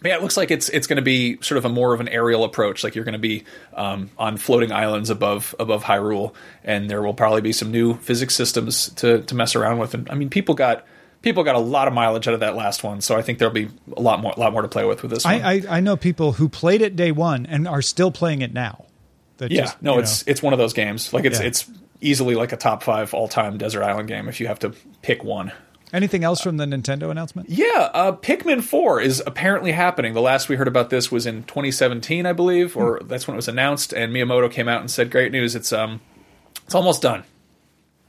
yeah, 0.06 0.16
it 0.16 0.22
looks 0.22 0.38
like 0.38 0.52
it's 0.52 0.70
it's 0.70 0.88
going 0.88 0.98
to 0.98 1.04
be 1.04 1.38
sort 1.42 1.58
of 1.58 1.66
a 1.66 1.70
more 1.70 1.94
of 1.94 2.00
an 2.00 2.08
aerial 2.08 2.44
approach. 2.44 2.84
Like 2.84 2.96
you're 2.96 3.06
going 3.06 3.14
to 3.14 3.20
be 3.20 3.44
um, 3.74 4.10
on 4.18 4.38
floating 4.38 4.72
islands 4.72 5.10
above 5.10 5.56
above 5.60 5.84
Hyrule, 5.84 6.34
and 6.64 6.90
there 6.90 7.02
will 7.02 7.14
probably 7.14 7.42
be 7.42 7.54
some 7.54 7.72
new 7.72 7.96
physics 7.96 8.36
systems 8.36 8.90
to 8.96 9.22
to 9.24 9.36
mess 9.36 9.56
around 9.56 9.80
with. 9.80 9.94
And 9.94 10.10
I 10.10 10.16
mean, 10.16 10.30
people 10.30 10.56
got 10.56 10.86
people 11.22 11.44
got 11.44 11.56
a 11.56 11.60
lot 11.60 11.88
of 11.88 11.94
mileage 11.94 12.28
out 12.28 12.34
of 12.34 12.40
that 12.42 12.56
last 12.56 12.84
one, 12.84 13.02
so 13.02 13.16
I 13.16 13.22
think 13.22 13.40
there'll 13.40 13.54
be 13.54 13.70
a 13.96 14.02
lot 14.02 14.22
more 14.22 14.34
a 14.36 14.40
lot 14.40 14.54
more 14.54 14.62
to 14.62 14.68
play 14.68 14.86
with 14.86 15.02
with 15.02 15.12
this. 15.12 15.26
I, 15.26 15.36
I, 15.36 15.62
I 15.70 15.80
know 15.80 15.98
people 15.98 16.34
who 16.34 16.48
played 16.48 16.82
it 16.82 16.96
day 16.96 17.12
one 17.12 17.46
and 17.46 17.68
are 17.68 17.82
still 17.82 18.12
playing 18.12 18.42
it 18.42 18.54
now. 18.54 18.86
yeah, 19.40 19.64
just, 19.64 19.82
no, 19.82 20.00
it's 20.00 20.26
know. 20.26 20.32
it's 20.32 20.42
one 20.44 20.54
of 20.54 20.60
those 20.60 20.74
games. 20.74 21.12
Like 21.14 21.26
it's 21.26 21.40
yeah. 21.40 21.48
it's 21.48 21.70
easily 22.00 22.36
like 22.36 22.52
a 22.52 22.58
top 22.58 22.84
five 22.84 23.14
all 23.14 23.28
time 23.28 23.58
desert 23.58 23.84
island 23.84 24.08
game 24.08 24.30
if 24.30 24.40
you 24.40 24.48
have 24.48 24.60
to 24.60 24.74
pick 25.02 25.24
one. 25.24 25.52
Anything 25.94 26.24
else 26.24 26.42
from 26.42 26.58
the 26.58 26.66
Nintendo 26.66 27.12
announcement? 27.12 27.50
Yeah, 27.50 27.90
uh, 27.94 28.12
Pikmin 28.14 28.64
4 28.64 29.02
is 29.02 29.22
apparently 29.26 29.72
happening. 29.72 30.14
The 30.14 30.22
last 30.22 30.50
we 30.50 30.56
heard 30.56 30.68
about 30.68 30.90
this 30.90 31.12
was 31.12 31.26
in 31.26 31.44
2017, 31.44 32.26
I 32.26 32.34
believe, 32.34 32.76
or 32.76 33.00
mm. 33.00 33.08
that's 33.08 33.28
when 33.28 33.36
it 33.36 33.38
was 33.38 33.48
announced. 33.48 33.94
And 33.94 34.12
Miyamoto 34.12 34.52
came 34.52 34.68
out 34.68 34.82
and 34.82 34.90
said, 34.90 35.12
"Great 35.12 35.32
news! 35.32 35.56
It's 35.56 35.72
um, 35.72 36.02
it's 36.66 36.76
almost 36.76 37.02
done." 37.02 37.24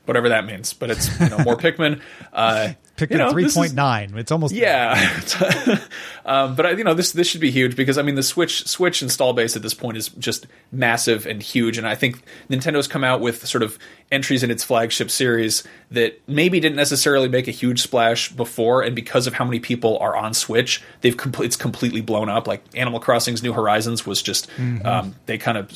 Whatever 0.07 0.29
that 0.29 0.47
means, 0.47 0.73
but 0.73 0.91
it's 0.91 1.21
you 1.21 1.29
know 1.29 1.39
more 1.39 1.57
Pikmin. 1.57 2.01
Uh, 2.33 2.73
Pikmin 2.97 3.11
you 3.11 3.19
know, 3.19 3.31
three 3.31 3.49
point 3.51 3.75
nine. 3.75 4.15
It's 4.17 4.33
almost 4.33 4.55
yeah. 4.55 4.95
um, 6.25 6.55
but 6.55 6.65
I, 6.65 6.71
you 6.71 6.85
know 6.85 6.95
this 6.95 7.13
this 7.13 7.29
should 7.29 7.43
be 7.43 7.51
huge 7.51 7.77
because 7.77 7.99
I 7.99 8.03
mean 8.03 8.15
the 8.15 8.23
Switch 8.23 8.67
Switch 8.67 9.03
install 9.03 9.35
base 9.35 9.55
at 9.55 9.63
this 9.63 9.75
point 9.75 9.99
is 9.99 10.09
just 10.09 10.47
massive 10.73 11.27
and 11.27 11.43
huge, 11.43 11.77
and 11.77 11.87
I 11.87 11.95
think 11.95 12.23
Nintendo's 12.49 12.89
come 12.89 13.05
out 13.05 13.21
with 13.21 13.47
sort 13.47 13.63
of 13.63 13.79
entries 14.11 14.43
in 14.43 14.51
its 14.51 14.65
flagship 14.65 15.11
series 15.11 15.63
that 15.91 16.21
maybe 16.27 16.59
didn't 16.59 16.77
necessarily 16.77 17.29
make 17.29 17.49
a 17.49 17.51
huge 17.51 17.83
splash 17.83 18.33
before, 18.33 18.83
and 18.83 18.97
because 18.97 19.27
of 19.27 19.35
how 19.35 19.45
many 19.45 19.61
people 19.61 19.99
are 19.99 20.17
on 20.17 20.33
Switch, 20.33 20.83
they've 21.03 21.17
com- 21.17 21.35
it's 21.45 21.57
completely 21.57 22.01
blown 22.01 22.31
up. 22.31 22.47
Like 22.47 22.63
Animal 22.75 22.99
Crossing's 22.99 23.43
New 23.43 23.53
Horizons 23.53 24.07
was 24.07 24.23
just 24.23 24.49
mm-hmm. 24.53 24.87
um, 24.87 25.15
they 25.27 25.37
kind 25.37 25.59
of 25.59 25.71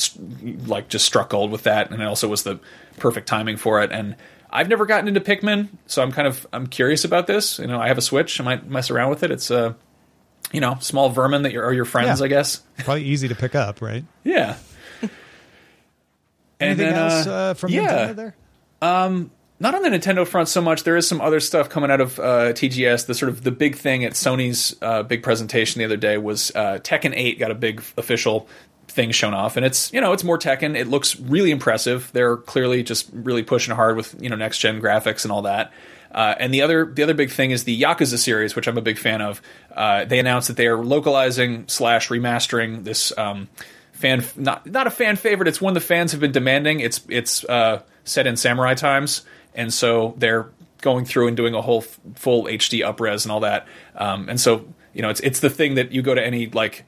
like 0.67 0.89
just 0.89 1.05
struck 1.05 1.29
gold 1.29 1.51
with 1.51 1.65
that, 1.65 1.91
and 1.91 2.01
it 2.01 2.07
also 2.07 2.29
was 2.29 2.45
the 2.45 2.59
perfect 2.99 3.27
timing 3.27 3.57
for 3.57 3.83
it 3.83 3.93
and 3.93 4.17
I've 4.53 4.69
never 4.69 4.87
gotten 4.87 5.09
into 5.09 5.21
Pikmin, 5.21 5.69
so 5.87 6.03
I'm 6.03 6.13
kind 6.13 6.27
of 6.27 6.47
I'm 6.53 6.67
curious 6.67 7.05
about 7.05 7.27
this. 7.27 7.59
You 7.59 7.67
know, 7.67 7.81
I 7.81 7.89
have 7.89 7.99
a 7.99 8.03
Switch. 8.03 8.41
I 8.41 8.45
might 8.45 8.69
mess 8.69 8.91
around 8.91 9.11
with 9.11 9.23
it. 9.23 9.31
It's 9.31 9.51
a, 9.51 9.77
you 10.53 10.61
know, 10.61 10.77
small 10.81 11.09
vermin 11.11 11.43
that 11.43 11.55
are 11.55 11.73
your 11.73 11.85
friends, 11.85 12.21
yeah. 12.21 12.27
I 12.27 12.29
guess. 12.29 12.63
Probably 12.79 13.05
easy 13.05 13.29
to 13.29 13.35
pick 13.35 13.55
up, 13.55 13.81
right? 13.81 14.05
Yeah. 14.25 14.57
Anything 16.61 16.87
then, 16.87 16.95
else 16.95 17.27
uh, 17.27 17.33
uh, 17.33 17.55
from 17.55 17.71
yeah. 17.71 18.09
Nintendo 18.09 18.17
there? 18.17 18.37
Um, 18.83 19.31
not 19.61 19.75
on 19.75 19.83
the 19.83 19.91
Nintendo 19.91 20.27
front 20.27 20.49
so 20.49 20.63
much. 20.63 20.85
There 20.85 20.97
is 20.97 21.07
some 21.07 21.21
other 21.21 21.39
stuff 21.39 21.69
coming 21.69 21.91
out 21.91 22.01
of 22.01 22.19
uh, 22.19 22.53
TGS. 22.53 23.07
The 23.07 23.15
sort 23.15 23.29
of 23.29 23.45
the 23.45 23.51
big 23.51 23.77
thing 23.77 24.05
at 24.05 24.13
Sony's 24.13 24.75
uh, 24.81 25.03
big 25.03 25.23
presentation 25.23 25.79
the 25.79 25.85
other 25.85 25.99
day 25.99 26.17
was 26.17 26.51
uh, 26.55 26.79
Tekken 26.83 27.13
8 27.15 27.39
got 27.39 27.51
a 27.51 27.55
big 27.55 27.83
official 27.99 28.49
things 28.91 29.15
shown 29.15 29.35
off, 29.35 29.57
and 29.57 29.65
it's 29.65 29.93
you 29.93 30.01
know 30.01 30.13
it's 30.13 30.25
more 30.25 30.39
Tekken. 30.39 30.77
It 30.77 30.89
looks 30.89 31.19
really 31.19 31.51
impressive. 31.51 32.11
They're 32.13 32.37
clearly 32.37 32.83
just 32.83 33.09
really 33.13 33.43
pushing 33.43 33.75
hard 33.75 33.97
with 33.97 34.21
you 34.21 34.29
know 34.29 34.37
next 34.37 34.59
gen 34.59 34.81
graphics 34.81 35.25
and 35.25 35.33
all 35.33 35.43
that. 35.43 35.73
Uh, 36.13 36.35
and 36.39 36.53
the 36.53 36.63
other 36.63 36.87
the 36.87 37.03
other 37.03 37.15
big 37.15 37.31
thing 37.31 37.51
is 37.53 37.65
the 37.65 37.81
Yakuza 37.81 38.19
series, 38.19 38.57
which 38.57 38.67
I'm 38.67 38.77
a 38.77 38.83
big 38.83 38.99
fan 38.99 39.23
of. 39.23 39.41
Uh, 39.75 40.05
they 40.05 40.19
announced 40.19 40.49
that 40.49 40.57
they 40.57 40.67
are 40.67 40.83
localizing 40.83 41.69
slash 41.69 42.09
remastering 42.09 42.85
this 42.85 43.17
um, 43.17 43.49
fan 43.93 44.25
not 44.37 44.67
not 44.67 44.87
a 44.87 44.91
fan 44.91 45.17
favorite. 45.17 45.49
It's 45.49 45.61
one 45.61 45.75
the 45.75 45.81
fans 45.81 46.13
have 46.13 46.21
been 46.21 46.33
demanding. 46.33 46.81
It's 46.81 47.01
it's 47.09 47.45
uh, 47.45 47.83
set 48.05 48.27
in 48.27 48.37
samurai 48.37 48.75
times, 48.75 49.23
and 49.55 49.73
so 49.73 50.15
they're 50.19 50.51
going 50.81 51.05
through 51.05 51.29
and 51.29 51.37
doing 51.37 51.55
a 51.55 51.61
whole 51.61 51.83
f- 51.83 52.01
full 52.15 52.45
HD 52.45 52.81
upres 52.81 53.25
and 53.25 53.31
all 53.31 53.41
that. 53.41 53.69
Um, 53.95 54.29
and 54.29 54.41
so 54.41 54.67
you 54.93 55.03
know, 55.03 55.11
it's 55.11 55.21
it's 55.21 55.41
the 55.41 55.51
thing 55.51 55.77
that 55.77 55.93
you 55.93 56.03
go 56.03 56.15
to 56.15 56.25
any 56.25 56.47
like 56.47 56.85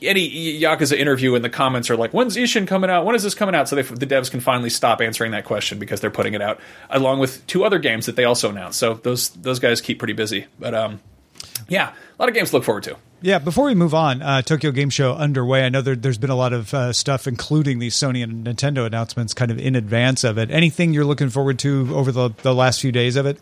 any 0.00 0.60
Yakuza 0.60 0.96
interview 0.96 1.34
and 1.34 1.44
the 1.44 1.50
comments 1.50 1.90
are 1.90 1.96
like, 1.96 2.12
"When's 2.12 2.36
Ishin 2.36 2.66
coming 2.66 2.90
out? 2.90 3.04
When 3.04 3.14
is 3.14 3.22
this 3.22 3.34
coming 3.34 3.54
out?" 3.54 3.68
So 3.68 3.76
they, 3.76 3.82
the 3.82 4.06
devs 4.06 4.30
can 4.30 4.40
finally 4.40 4.70
stop 4.70 5.00
answering 5.00 5.32
that 5.32 5.44
question 5.44 5.78
because 5.78 6.00
they're 6.00 6.10
putting 6.10 6.34
it 6.34 6.42
out 6.42 6.60
along 6.90 7.18
with 7.18 7.46
two 7.46 7.64
other 7.64 7.78
games 7.78 8.06
that 8.06 8.16
they 8.16 8.24
also 8.24 8.50
announced. 8.50 8.78
So 8.78 8.94
those 8.94 9.30
those 9.30 9.58
guys 9.58 9.80
keep 9.80 9.98
pretty 9.98 10.14
busy. 10.14 10.46
But 10.58 10.74
um, 10.74 11.00
yeah, 11.68 11.90
a 11.90 12.22
lot 12.22 12.28
of 12.28 12.34
games 12.34 12.50
to 12.50 12.56
look 12.56 12.64
forward 12.64 12.84
to. 12.84 12.96
Yeah, 13.24 13.38
before 13.38 13.66
we 13.66 13.74
move 13.74 13.94
on, 13.94 14.20
uh, 14.20 14.42
Tokyo 14.42 14.72
Game 14.72 14.90
Show 14.90 15.14
underway. 15.14 15.64
I 15.64 15.68
know 15.68 15.80
there, 15.80 15.94
there's 15.94 16.18
been 16.18 16.30
a 16.30 16.36
lot 16.36 16.52
of 16.52 16.74
uh, 16.74 16.92
stuff, 16.92 17.28
including 17.28 17.78
these 17.78 17.94
Sony 17.94 18.24
and 18.24 18.44
Nintendo 18.44 18.84
announcements, 18.84 19.32
kind 19.32 19.52
of 19.52 19.58
in 19.58 19.76
advance 19.76 20.24
of 20.24 20.38
it. 20.38 20.50
Anything 20.50 20.92
you're 20.92 21.04
looking 21.04 21.30
forward 21.30 21.60
to 21.60 21.88
over 21.94 22.10
the, 22.10 22.30
the 22.42 22.52
last 22.52 22.80
few 22.80 22.90
days 22.90 23.14
of 23.14 23.26
it? 23.26 23.38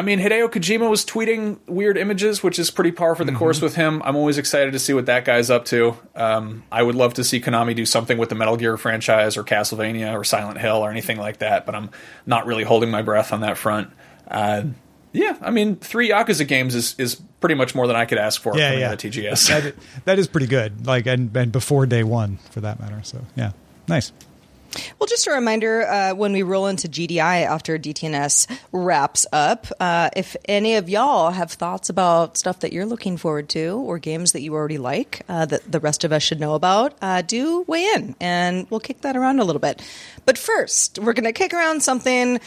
I 0.00 0.02
mean, 0.02 0.18
Hideo 0.18 0.48
Kojima 0.48 0.88
was 0.88 1.04
tweeting 1.04 1.58
weird 1.66 1.98
images, 1.98 2.42
which 2.42 2.58
is 2.58 2.70
pretty 2.70 2.90
par 2.90 3.14
for 3.14 3.22
the 3.22 3.32
course 3.32 3.60
with 3.60 3.74
him. 3.74 4.00
I'm 4.02 4.16
always 4.16 4.38
excited 4.38 4.72
to 4.72 4.78
see 4.78 4.94
what 4.94 5.04
that 5.04 5.26
guy's 5.26 5.50
up 5.50 5.66
to. 5.66 5.94
Um, 6.16 6.62
I 6.72 6.82
would 6.82 6.94
love 6.94 7.12
to 7.14 7.22
see 7.22 7.38
Konami 7.38 7.76
do 7.76 7.84
something 7.84 8.16
with 8.16 8.30
the 8.30 8.34
Metal 8.34 8.56
Gear 8.56 8.78
franchise 8.78 9.36
or 9.36 9.44
Castlevania 9.44 10.14
or 10.14 10.24
Silent 10.24 10.58
Hill 10.58 10.78
or 10.78 10.90
anything 10.90 11.18
like 11.18 11.40
that, 11.40 11.66
but 11.66 11.74
I'm 11.74 11.90
not 12.24 12.46
really 12.46 12.64
holding 12.64 12.90
my 12.90 13.02
breath 13.02 13.30
on 13.30 13.42
that 13.42 13.58
front. 13.58 13.90
Uh, 14.26 14.68
yeah, 15.12 15.36
I 15.42 15.50
mean, 15.50 15.76
three 15.76 16.08
Yakuza 16.08 16.48
games 16.48 16.74
is, 16.74 16.94
is 16.96 17.20
pretty 17.40 17.54
much 17.54 17.74
more 17.74 17.86
than 17.86 17.96
I 17.96 18.06
could 18.06 18.16
ask 18.16 18.40
for 18.40 18.56
Yeah, 18.56 18.72
yeah. 18.72 18.94
TGS. 18.94 19.48
That, 19.48 19.74
that 20.06 20.18
is 20.18 20.28
pretty 20.28 20.46
good. 20.46 20.86
Like, 20.86 21.04
and, 21.04 21.36
and 21.36 21.52
before 21.52 21.84
day 21.84 22.04
one, 22.04 22.38
for 22.52 22.62
that 22.62 22.80
matter. 22.80 23.02
So, 23.02 23.20
yeah, 23.36 23.52
nice. 23.86 24.12
Well, 24.98 25.06
just 25.06 25.26
a 25.26 25.32
reminder 25.32 25.82
uh, 25.82 26.14
when 26.14 26.32
we 26.32 26.42
roll 26.42 26.66
into 26.66 26.88
GDI 26.88 27.44
after 27.44 27.78
DTNS 27.78 28.46
wraps 28.72 29.26
up, 29.32 29.66
uh, 29.80 30.10
if 30.16 30.36
any 30.46 30.76
of 30.76 30.88
y'all 30.88 31.30
have 31.30 31.52
thoughts 31.52 31.88
about 31.88 32.36
stuff 32.36 32.60
that 32.60 32.72
you're 32.72 32.86
looking 32.86 33.16
forward 33.16 33.48
to 33.50 33.76
or 33.84 33.98
games 33.98 34.32
that 34.32 34.42
you 34.42 34.54
already 34.54 34.78
like 34.78 35.22
uh, 35.28 35.46
that 35.46 35.70
the 35.70 35.80
rest 35.80 36.04
of 36.04 36.12
us 36.12 36.22
should 36.22 36.40
know 36.40 36.54
about, 36.54 36.94
uh, 37.02 37.22
do 37.22 37.64
weigh 37.66 37.84
in 37.94 38.14
and 38.20 38.66
we'll 38.70 38.80
kick 38.80 39.00
that 39.00 39.16
around 39.16 39.40
a 39.40 39.44
little 39.44 39.60
bit. 39.60 39.82
But 40.24 40.38
first, 40.38 40.98
we're 40.98 41.14
going 41.14 41.24
to 41.24 41.32
kick 41.32 41.52
around 41.52 41.82
something. 41.82 42.40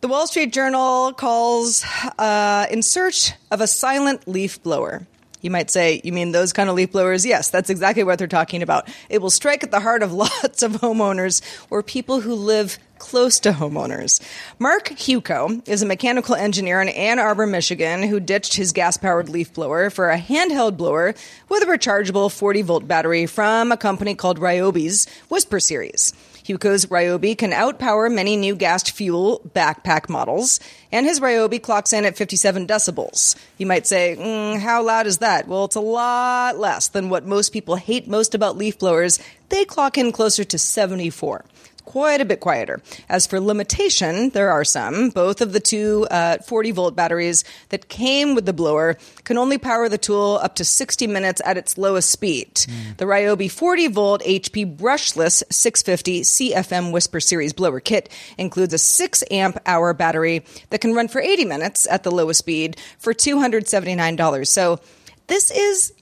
The 0.00 0.08
Wall 0.08 0.26
Street 0.26 0.52
Journal 0.52 1.12
calls 1.14 1.84
uh, 2.18 2.66
In 2.70 2.82
Search 2.82 3.32
of 3.50 3.60
a 3.60 3.66
Silent 3.66 4.28
Leaf 4.28 4.62
Blower. 4.62 5.06
You 5.44 5.50
might 5.50 5.70
say, 5.70 6.00
you 6.02 6.10
mean 6.10 6.32
those 6.32 6.54
kind 6.54 6.70
of 6.70 6.74
leaf 6.74 6.92
blowers? 6.92 7.26
Yes, 7.26 7.50
that's 7.50 7.68
exactly 7.68 8.02
what 8.02 8.18
they're 8.18 8.26
talking 8.26 8.62
about. 8.62 8.88
It 9.10 9.20
will 9.20 9.28
strike 9.28 9.62
at 9.62 9.70
the 9.70 9.78
heart 9.78 10.02
of 10.02 10.10
lots 10.24 10.62
of 10.62 10.72
homeowners 10.72 11.42
or 11.68 11.82
people 11.82 12.22
who 12.22 12.34
live 12.34 12.78
close 12.96 13.38
to 13.40 13.52
homeowners. 13.52 14.22
Mark 14.58 14.88
Huco 14.88 15.68
is 15.68 15.82
a 15.82 15.86
mechanical 15.86 16.34
engineer 16.34 16.80
in 16.80 16.88
Ann 16.88 17.18
Arbor, 17.18 17.46
Michigan, 17.46 18.04
who 18.04 18.20
ditched 18.20 18.56
his 18.56 18.72
gas 18.72 18.96
powered 18.96 19.28
leaf 19.28 19.52
blower 19.52 19.90
for 19.90 20.08
a 20.08 20.18
handheld 20.18 20.78
blower 20.78 21.14
with 21.50 21.62
a 21.62 21.66
rechargeable 21.66 22.32
40 22.32 22.62
volt 22.62 22.88
battery 22.88 23.26
from 23.26 23.70
a 23.70 23.76
company 23.76 24.14
called 24.14 24.40
Ryobi's 24.40 25.06
Whisper 25.28 25.60
Series. 25.60 26.14
Huco's 26.44 26.86
Ryobi 26.86 27.36
can 27.36 27.52
outpower 27.52 28.12
many 28.12 28.36
new 28.36 28.54
gassed 28.54 28.90
fuel 28.90 29.40
backpack 29.54 30.10
models, 30.10 30.60
and 30.92 31.06
his 31.06 31.18
Ryobi 31.18 31.60
clocks 31.60 31.94
in 31.94 32.04
at 32.04 32.18
57 32.18 32.66
decibels. 32.66 33.34
You 33.56 33.64
might 33.66 33.86
say, 33.86 34.14
mm, 34.18 34.60
how 34.60 34.82
loud 34.82 35.06
is 35.06 35.18
that? 35.18 35.48
Well, 35.48 35.64
it's 35.64 35.74
a 35.74 35.80
lot 35.80 36.58
less 36.58 36.88
than 36.88 37.08
what 37.08 37.24
most 37.24 37.54
people 37.54 37.76
hate 37.76 38.06
most 38.06 38.34
about 38.34 38.58
leaf 38.58 38.78
blowers. 38.78 39.18
They 39.48 39.64
clock 39.64 39.96
in 39.96 40.12
closer 40.12 40.44
to 40.44 40.58
74 40.58 41.46
quite 41.84 42.20
a 42.20 42.24
bit 42.24 42.40
quieter. 42.40 42.80
As 43.08 43.26
for 43.26 43.40
limitation, 43.40 44.30
there 44.30 44.50
are 44.50 44.64
some. 44.64 45.10
Both 45.10 45.40
of 45.40 45.52
the 45.52 45.60
two 45.60 46.06
uh, 46.10 46.38
40 46.38 46.72
volt 46.72 46.96
batteries 46.96 47.44
that 47.68 47.88
came 47.88 48.34
with 48.34 48.46
the 48.46 48.52
blower 48.52 48.96
can 49.24 49.38
only 49.38 49.58
power 49.58 49.88
the 49.88 49.98
tool 49.98 50.38
up 50.42 50.54
to 50.56 50.64
60 50.64 51.06
minutes 51.06 51.40
at 51.44 51.56
its 51.56 51.78
lowest 51.78 52.10
speed. 52.10 52.66
The 52.96 53.04
Ryobi 53.04 53.50
40 53.50 53.88
volt 53.88 54.22
HP 54.22 54.76
brushless 54.76 55.42
650 55.50 56.22
CFM 56.22 56.92
Whisper 56.92 57.20
Series 57.20 57.52
blower 57.52 57.80
kit 57.80 58.08
includes 58.38 58.74
a 58.74 58.78
6 58.78 59.24
amp 59.30 59.58
hour 59.66 59.94
battery 59.94 60.44
that 60.70 60.80
can 60.80 60.94
run 60.94 61.08
for 61.08 61.20
80 61.20 61.44
minutes 61.44 61.86
at 61.90 62.02
the 62.02 62.10
lowest 62.10 62.38
speed 62.38 62.76
for 62.98 63.14
$279. 63.14 64.46
So 64.46 64.80
this 65.26 65.50
is 65.50 65.92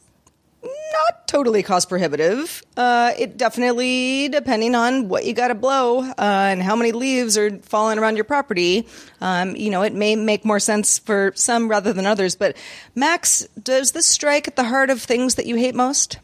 not 0.63 1.27
totally 1.27 1.63
cost 1.63 1.89
prohibitive. 1.89 2.63
Uh, 2.77 3.13
it 3.19 3.37
definitely, 3.37 4.29
depending 4.29 4.75
on 4.75 5.09
what 5.09 5.25
you 5.25 5.33
got 5.33 5.49
to 5.49 5.55
blow 5.55 6.01
uh, 6.03 6.15
and 6.19 6.63
how 6.63 6.77
many 6.77 6.93
leaves 6.93 7.37
are 7.37 7.51
falling 7.59 7.99
around 7.99 8.17
your 8.17 8.25
property, 8.25 8.87
um, 9.21 9.57
you 9.57 9.71
know, 9.71 9.83
it 9.83 9.95
may 9.95 10.17
make 10.17 10.45
more 10.45 10.61
sense 10.61 10.99
for 10.99 11.33
some 11.35 11.69
rather 11.69 11.93
than 11.93 12.07
others. 12.07 12.37
But 12.37 12.57
Max, 12.95 13.47
does 13.61 13.93
this 13.93 14.07
strike 14.07 14.47
at 14.49 14.57
the 14.57 14.65
heart 14.65 14.91
of 14.91 15.03
things 15.03 15.35
that 15.37 15.47
you 15.47 15.57
hate 15.57 15.75
most? 15.75 16.19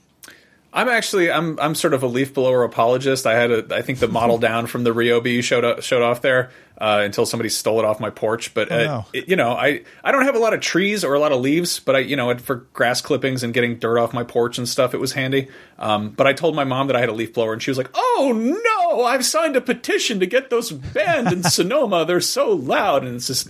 I'm 0.72 0.88
actually 0.88 1.30
I'm 1.30 1.58
I'm 1.58 1.74
sort 1.74 1.94
of 1.94 2.02
a 2.02 2.06
leaf 2.06 2.34
blower 2.34 2.62
apologist. 2.62 3.26
I 3.26 3.34
had 3.34 3.50
a 3.50 3.74
I 3.74 3.82
think 3.82 4.00
the 4.00 4.08
model 4.08 4.38
down 4.48 4.66
from 4.66 4.84
the 4.84 4.94
Ryobi 4.94 5.32
you 5.32 5.42
showed 5.42 5.64
up, 5.64 5.82
showed 5.82 6.02
off 6.02 6.20
there 6.20 6.50
uh, 6.80 7.00
until 7.04 7.26
somebody 7.26 7.48
stole 7.48 7.78
it 7.80 7.84
off 7.84 7.98
my 8.00 8.10
porch. 8.10 8.54
But 8.54 8.70
uh, 8.70 8.74
Oh, 8.74 8.84
no. 8.84 9.04
it- 9.12 9.28
you 9.28 9.36
know 9.36 9.50
I 9.52 9.82
I 10.04 10.12
don't 10.12 10.24
have 10.24 10.34
a 10.36 10.38
lot 10.38 10.54
of 10.54 10.60
trees 10.60 11.04
or 11.04 11.14
a 11.14 11.18
lot 11.18 11.32
of 11.32 11.40
leaves, 11.40 11.80
but 11.80 11.96
I 11.96 11.98
you 12.00 12.16
know 12.16 12.36
for 12.38 12.56
grass 12.72 13.00
clippings 13.00 13.42
and 13.42 13.52
getting 13.52 13.78
dirt 13.78 13.98
off 13.98 14.12
my 14.12 14.22
porch 14.24 14.58
and 14.58 14.68
stuff, 14.68 14.94
it 14.94 14.98
was 15.00 15.12
handy. 15.12 15.48
Um, 15.78 16.10
but 16.10 16.26
I 16.26 16.32
told 16.32 16.54
my 16.56 16.64
mom 16.64 16.86
that 16.88 16.96
I 16.96 17.00
had 17.00 17.08
a 17.08 17.12
leaf 17.12 17.32
blower, 17.34 17.52
and 17.52 17.62
she 17.62 17.70
was 17.70 17.78
like, 17.78 17.90
"Oh 17.94 18.32
no, 18.34 19.04
I've 19.04 19.24
signed 19.24 19.56
a 19.56 19.60
petition 19.60 20.20
to 20.20 20.26
get 20.26 20.50
those 20.50 20.70
banned 20.72 21.32
in 21.32 21.42
Sonoma. 21.50 22.04
They're 22.04 22.20
so 22.20 22.50
loud." 22.52 23.04
And 23.04 23.16
it's 23.16 23.26
just. 23.26 23.48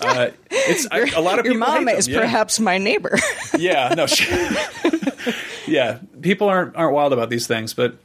Uh, 0.00 0.30
it's 0.50 0.86
I, 0.90 1.00
a 1.16 1.20
lot 1.20 1.38
of 1.38 1.44
Your 1.44 1.54
people 1.54 1.68
mom 1.68 1.88
is. 1.88 2.08
Yeah. 2.08 2.20
perhaps 2.20 2.58
my 2.60 2.78
neighbor. 2.78 3.18
yeah, 3.58 3.92
no, 3.94 4.06
she, 4.06 4.24
yeah. 5.66 5.98
People 6.20 6.48
aren't 6.48 6.76
aren't 6.76 6.94
wild 6.94 7.12
about 7.12 7.30
these 7.30 7.46
things, 7.46 7.74
but 7.74 7.96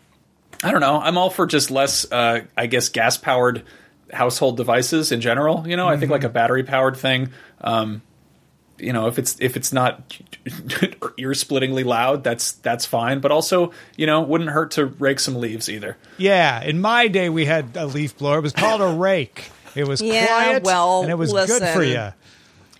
I 0.64 0.72
don't 0.72 0.82
know. 0.82 1.00
I'm 1.00 1.18
all 1.18 1.30
for 1.30 1.46
just 1.46 1.72
less, 1.72 2.10
uh, 2.12 2.42
I 2.58 2.66
guess, 2.68 2.90
gas 2.90 3.18
powered 3.18 3.64
household 4.12 4.58
devices 4.58 5.12
in 5.12 5.22
general. 5.22 5.68
You 5.68 5.76
know, 5.76 5.88
I 5.88 5.98
think 5.98 6.12
like 6.12 6.24
a 6.24 6.30
battery 6.30 6.64
powered 6.64 6.98
thing. 6.98 7.30
Um, 7.62 8.02
you 8.80 8.94
know, 8.94 9.08
if 9.08 9.18
it's 9.18 9.36
if 9.40 9.58
it's 9.58 9.74
not 9.74 10.18
ear 11.18 11.32
splittingly 11.32 11.84
loud, 11.84 12.24
that's 12.24 12.54
that's 12.54 12.86
fine. 12.86 13.20
But 13.20 13.32
also, 13.32 13.72
you 13.96 14.06
know, 14.06 14.22
wouldn't 14.22 14.52
hurt 14.52 14.72
to 14.72 14.86
rake 14.86 15.20
some 15.20 15.36
leaves 15.36 15.70
either. 15.70 15.98
Yeah, 16.18 16.62
in 16.62 16.80
my 16.80 17.08
day, 17.08 17.30
we 17.30 17.46
had 17.46 17.76
a 17.76 17.88
leaf 17.88 18.18
blower. 18.18 18.38
It 18.38 18.42
was 18.42 18.54
called 18.54 18.82
a 18.82 18.88
rake. 18.88 19.50
It 19.76 19.88
was 19.88 20.02
Yeah, 20.02 20.26
quiet, 20.26 20.64
well, 20.64 21.02
and 21.02 21.12
it 21.12 21.16
was 21.16 21.32
good 21.32 21.64
for 21.70 21.84
you. 21.84 22.14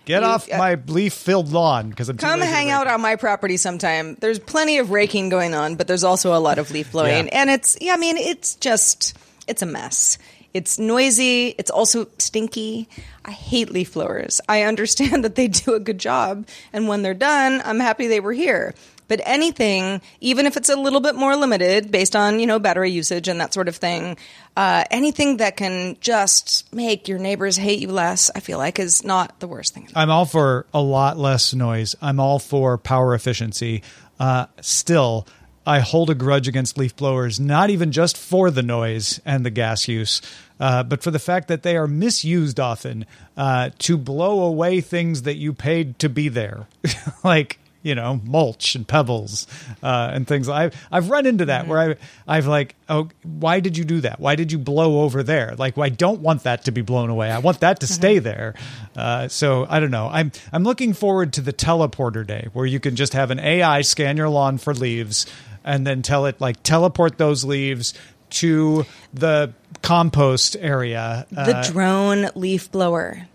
Get 0.04 0.22
You- 0.22 0.28
off 0.28 0.48
my 0.48 0.78
leaf-filled 0.86 1.52
lawn 1.52 1.90
because 1.90 2.08
I'm 2.08 2.16
too 2.16 2.24
Come 2.24 2.40
lazy 2.40 2.50
to 2.50 2.56
hang 2.56 2.70
out 2.70 2.86
on 2.86 3.02
my 3.02 3.16
property 3.16 3.58
sometime. 3.58 4.16
There's 4.18 4.38
plenty 4.38 4.78
of 4.78 4.90
raking 4.90 5.28
going 5.28 5.52
on, 5.52 5.74
but 5.74 5.86
there's 5.86 6.02
also 6.02 6.34
a 6.34 6.40
lot 6.40 6.58
of 6.58 6.70
leaf 6.70 6.92
blowing. 6.92 7.26
Yeah. 7.26 7.40
And 7.42 7.50
it's, 7.50 7.76
yeah, 7.78 7.92
I 7.92 7.98
mean, 7.98 8.16
it's 8.16 8.54
just, 8.54 9.14
it's 9.46 9.60
a 9.60 9.66
mess. 9.66 10.16
It's 10.54 10.78
noisy. 10.78 11.54
It's 11.58 11.70
also 11.70 12.08
stinky. 12.18 12.88
I 13.24 13.30
hate 13.30 13.70
leaf 13.70 13.94
blowers. 13.94 14.40
I 14.48 14.62
understand 14.62 15.24
that 15.24 15.34
they 15.34 15.48
do 15.48 15.74
a 15.74 15.80
good 15.80 15.98
job. 15.98 16.46
And 16.72 16.88
when 16.88 17.02
they're 17.02 17.14
done, 17.14 17.62
I'm 17.64 17.80
happy 17.80 18.06
they 18.06 18.20
were 18.20 18.32
here. 18.32 18.74
But 19.08 19.22
anything, 19.24 20.02
even 20.20 20.44
if 20.44 20.58
it's 20.58 20.68
a 20.68 20.76
little 20.76 21.00
bit 21.00 21.14
more 21.14 21.34
limited 21.34 21.90
based 21.90 22.14
on, 22.14 22.40
you 22.40 22.46
know, 22.46 22.58
battery 22.58 22.90
usage 22.90 23.26
and 23.26 23.40
that 23.40 23.54
sort 23.54 23.66
of 23.66 23.76
thing, 23.76 24.18
uh, 24.54 24.84
anything 24.90 25.38
that 25.38 25.56
can 25.56 25.96
just 26.00 26.70
make 26.74 27.08
your 27.08 27.18
neighbors 27.18 27.56
hate 27.56 27.80
you 27.80 27.90
less, 27.90 28.30
I 28.34 28.40
feel 28.40 28.58
like 28.58 28.78
is 28.78 29.02
not 29.04 29.40
the 29.40 29.48
worst 29.48 29.72
thing. 29.72 29.88
I'm 29.94 30.10
all 30.10 30.26
for 30.26 30.66
a 30.74 30.82
lot 30.82 31.16
less 31.16 31.54
noise. 31.54 31.96
I'm 32.02 32.20
all 32.20 32.38
for 32.38 32.76
power 32.76 33.14
efficiency. 33.14 33.82
Uh, 34.20 34.46
still, 34.60 35.26
I 35.68 35.80
hold 35.80 36.08
a 36.08 36.14
grudge 36.14 36.48
against 36.48 36.78
leaf 36.78 36.96
blowers, 36.96 37.38
not 37.38 37.68
even 37.68 37.92
just 37.92 38.16
for 38.16 38.50
the 38.50 38.62
noise 38.62 39.20
and 39.26 39.44
the 39.44 39.50
gas 39.50 39.86
use, 39.86 40.22
uh, 40.58 40.82
but 40.82 41.02
for 41.02 41.10
the 41.10 41.18
fact 41.18 41.48
that 41.48 41.62
they 41.62 41.76
are 41.76 41.86
misused 41.86 42.58
often 42.58 43.04
uh, 43.36 43.68
to 43.80 43.98
blow 43.98 44.44
away 44.44 44.80
things 44.80 45.22
that 45.22 45.36
you 45.36 45.52
paid 45.52 45.98
to 45.98 46.08
be 46.08 46.28
there, 46.28 46.68
like 47.22 47.58
you 47.82 47.94
know 47.94 48.18
mulch 48.24 48.76
and 48.76 48.88
pebbles 48.88 49.46
uh, 49.82 50.10
and 50.10 50.26
things. 50.26 50.48
I've 50.48 50.74
I've 50.90 51.10
run 51.10 51.26
into 51.26 51.44
that 51.44 51.68
where 51.68 51.78
I 51.78 51.96
I've 52.26 52.46
like, 52.46 52.74
oh, 52.88 53.10
why 53.22 53.60
did 53.60 53.76
you 53.76 53.84
do 53.84 54.00
that? 54.00 54.18
Why 54.18 54.36
did 54.36 54.50
you 54.50 54.58
blow 54.58 55.02
over 55.02 55.22
there? 55.22 55.54
Like, 55.58 55.76
well, 55.76 55.84
I 55.84 55.90
don't 55.90 56.22
want 56.22 56.44
that 56.44 56.64
to 56.64 56.70
be 56.70 56.80
blown 56.80 57.10
away. 57.10 57.30
I 57.30 57.40
want 57.40 57.60
that 57.60 57.80
to 57.80 57.86
stay 57.86 58.20
there. 58.20 58.54
Uh, 58.96 59.28
so 59.28 59.66
I 59.68 59.80
don't 59.80 59.90
know. 59.90 60.08
I'm 60.10 60.32
I'm 60.50 60.64
looking 60.64 60.94
forward 60.94 61.34
to 61.34 61.42
the 61.42 61.52
teleporter 61.52 62.26
day 62.26 62.48
where 62.54 62.64
you 62.64 62.80
can 62.80 62.96
just 62.96 63.12
have 63.12 63.30
an 63.30 63.38
AI 63.38 63.82
scan 63.82 64.16
your 64.16 64.30
lawn 64.30 64.56
for 64.56 64.72
leaves 64.72 65.26
and 65.68 65.86
then 65.86 66.02
tell 66.02 66.26
it 66.26 66.40
like 66.40 66.62
teleport 66.64 67.18
those 67.18 67.44
leaves 67.44 67.94
to 68.30 68.84
the 69.14 69.52
compost 69.82 70.56
area. 70.58 71.26
The 71.30 71.56
Uh, 71.58 71.62
drone 71.70 72.30
leaf 72.34 72.72
blower. 72.72 73.26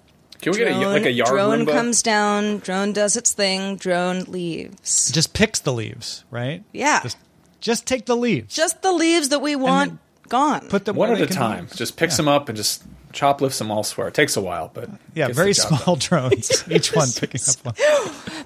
Can 0.41 0.51
we 0.51 0.57
get 0.57 0.67
a, 0.67 0.71
Drone- 0.71 0.83
like 0.93 1.05
a 1.05 1.11
yard 1.11 1.29
drone 1.29 1.65
Roomba? 1.65 1.71
comes 1.71 2.01
down, 2.03 2.57
drone 2.59 2.91
does 2.91 3.15
its 3.15 3.31
thing, 3.31 3.77
drone 3.77 4.23
leaves. 4.27 5.09
Just 5.11 5.33
picks 5.33 5.59
the 5.61 5.71
leaves, 5.71 6.25
right? 6.31 6.63
Yeah. 6.73 7.01
Just, 7.01 7.17
just 7.61 7.85
take 7.87 8.05
the 8.07 8.17
leaves. 8.17 8.53
Just 8.53 8.81
the 8.81 8.91
leaves 8.91 9.29
that 9.29 9.39
we 9.39 9.55
want 9.55 9.99
gone. 10.27 10.67
put 10.67 10.83
them 10.83 10.97
one 10.97 11.11
at 11.13 11.21
a 11.21 11.27
time. 11.27 11.67
be. 11.67 11.75
Just 11.77 11.95
picks 11.95 12.15
Yeah. 12.15 12.17
them 12.17 12.27
up 12.27 12.49
and 12.49 12.57
just 12.57 12.83
chop 13.13 13.39
lifts 13.39 13.59
them 13.59 13.71
elsewhere. 13.71 14.09
It 14.09 14.15
takes 14.15 14.35
a 14.35 14.41
while, 14.41 14.69
but 14.73 14.89
Yeah, 15.15 15.29
very 15.29 15.53
small 15.53 15.79
done. 15.95 15.99
drones. 15.99 16.63
Each 16.69 16.93
one 16.93 17.07
picking 17.15 17.39
up 17.47 17.63
one. 17.65 17.75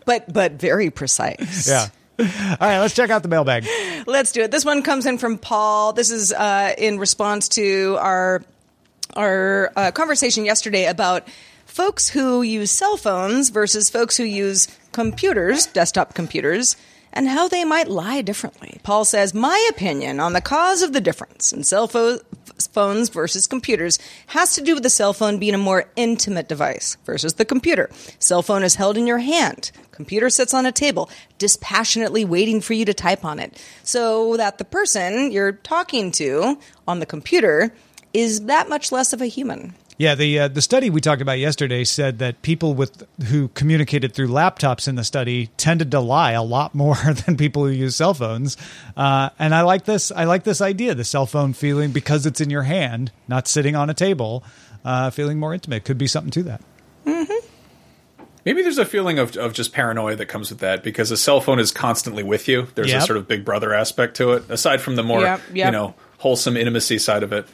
but 0.05 0.31
but 0.31 0.51
very 0.53 0.91
precise. 0.91 1.67
Yeah. 1.67 1.87
All 2.19 2.25
right, 2.59 2.79
let's 2.79 2.95
check 2.95 3.09
out 3.09 3.21
the 3.21 3.29
mailbag. 3.29 3.67
Let's 4.07 4.31
do 4.31 4.41
it. 4.41 4.51
This 4.51 4.65
one 4.65 4.81
comes 4.81 5.05
in 5.05 5.17
from 5.17 5.37
Paul. 5.37 5.93
This 5.93 6.09
is 6.09 6.33
uh, 6.33 6.73
in 6.77 6.97
response 6.97 7.49
to 7.49 7.97
our 7.99 8.43
our 9.15 9.71
uh, 9.75 9.91
conversation 9.91 10.43
yesterday 10.45 10.85
about 10.85 11.27
folks 11.65 12.09
who 12.09 12.41
use 12.41 12.71
cell 12.71 12.97
phones 12.97 13.49
versus 13.49 13.89
folks 13.89 14.17
who 14.17 14.23
use 14.23 14.67
computers, 14.91 15.67
desktop 15.67 16.13
computers, 16.13 16.75
and 17.13 17.27
how 17.27 17.47
they 17.47 17.63
might 17.63 17.87
lie 17.87 18.21
differently. 18.21 18.79
Paul 18.83 19.05
says, 19.05 19.33
"My 19.33 19.67
opinion 19.69 20.19
on 20.19 20.33
the 20.33 20.41
cause 20.41 20.81
of 20.81 20.93
the 20.93 21.01
difference 21.01 21.53
in 21.53 21.63
cell 21.63 21.87
pho- 21.87 22.19
phones 22.65 23.09
versus 23.09 23.45
computers 23.45 23.99
has 24.27 24.55
to 24.55 24.61
do 24.61 24.73
with 24.73 24.83
the 24.83 24.89
cell 24.89 25.13
phone 25.13 25.37
being 25.37 25.53
a 25.53 25.59
more 25.59 25.91
intimate 25.95 26.47
device 26.49 26.97
versus 27.05 27.35
the 27.35 27.45
computer. 27.45 27.89
Cell 28.17 28.41
phone 28.41 28.63
is 28.63 28.75
held 28.75 28.97
in 28.97 29.05
your 29.05 29.19
hand. 29.19 29.71
Computer 29.91 30.29
sits 30.29 30.53
on 30.53 30.65
a 30.65 30.71
table, 30.71 31.09
dispassionately 31.37 32.23
waiting 32.23 32.61
for 32.61 32.73
you 32.73 32.85
to 32.85 32.93
type 32.93 33.25
on 33.25 33.39
it, 33.39 33.61
so 33.83 34.37
that 34.37 34.57
the 34.57 34.65
person 34.65 35.31
you're 35.31 35.51
talking 35.51 36.11
to 36.11 36.57
on 36.87 36.99
the 36.99 37.05
computer 37.05 37.73
is 38.13 38.45
that 38.45 38.69
much 38.69 38.91
less 38.91 39.13
of 39.13 39.21
a 39.21 39.25
human. 39.25 39.75
Yeah, 39.99 40.13
the 40.13 40.39
uh, 40.39 40.47
the 40.47 40.61
study 40.61 40.91
we 40.91 41.01
talked 41.01 41.23
about 41.23 41.39
yesterday 41.39 41.83
said 41.83 42.19
that 42.19 42.43
people 42.43 42.75
with 42.75 43.03
who 43.29 43.47
communicated 43.49 44.13
through 44.13 44.27
laptops 44.27 44.87
in 44.87 44.93
the 44.93 45.03
study 45.03 45.47
tended 45.57 45.89
to 45.91 45.99
lie 45.99 46.33
a 46.33 46.43
lot 46.43 46.75
more 46.75 46.95
than 47.25 47.35
people 47.35 47.65
who 47.65 47.71
use 47.71 47.95
cell 47.95 48.13
phones. 48.13 48.57
Uh, 48.95 49.29
and 49.39 49.55
I 49.55 49.61
like 49.61 49.85
this. 49.85 50.11
I 50.11 50.25
like 50.25 50.43
this 50.43 50.61
idea, 50.61 50.93
the 50.93 51.03
cell 51.03 51.25
phone 51.25 51.53
feeling 51.53 51.91
because 51.91 52.27
it's 52.27 52.39
in 52.39 52.51
your 52.51 52.61
hand, 52.61 53.11
not 53.27 53.47
sitting 53.47 53.75
on 53.75 53.89
a 53.89 53.95
table, 53.95 54.43
uh, 54.85 55.09
feeling 55.09 55.39
more 55.39 55.53
intimate. 55.53 55.83
Could 55.83 55.97
be 55.97 56.07
something 56.07 56.31
to 56.31 56.43
that. 56.43 56.61
Maybe 58.45 58.61
there's 58.61 58.77
a 58.77 58.85
feeling 58.85 59.19
of, 59.19 59.35
of 59.35 59.51
just 59.51 59.73
paranoia 59.73 60.15
that 60.15 60.27
comes 60.27 60.51
with 60.51 60.59
that 60.59 60.81
because 60.81 61.11
a 61.11 61.17
cell 61.17 61.41
phone 61.41 61.59
is 61.59 61.71
constantly 61.73 62.23
with 62.23 62.47
you. 62.47 62.67
There's 62.75 62.91
Yep. 62.91 63.01
a 63.01 63.05
sort 63.05 63.17
of 63.17 63.27
big 63.27 63.43
brother 63.43 63.73
aspect 63.73 64.15
to 64.17 64.33
it, 64.33 64.49
aside 64.49 64.79
from 64.79 64.95
the 64.95 65.03
more 65.03 65.19
Yep, 65.21 65.41
yep. 65.53 65.65
you 65.65 65.71
know 65.71 65.95
wholesome 66.19 66.55
intimacy 66.55 66.97
side 66.97 67.23
of 67.23 67.33
it. 67.33 67.45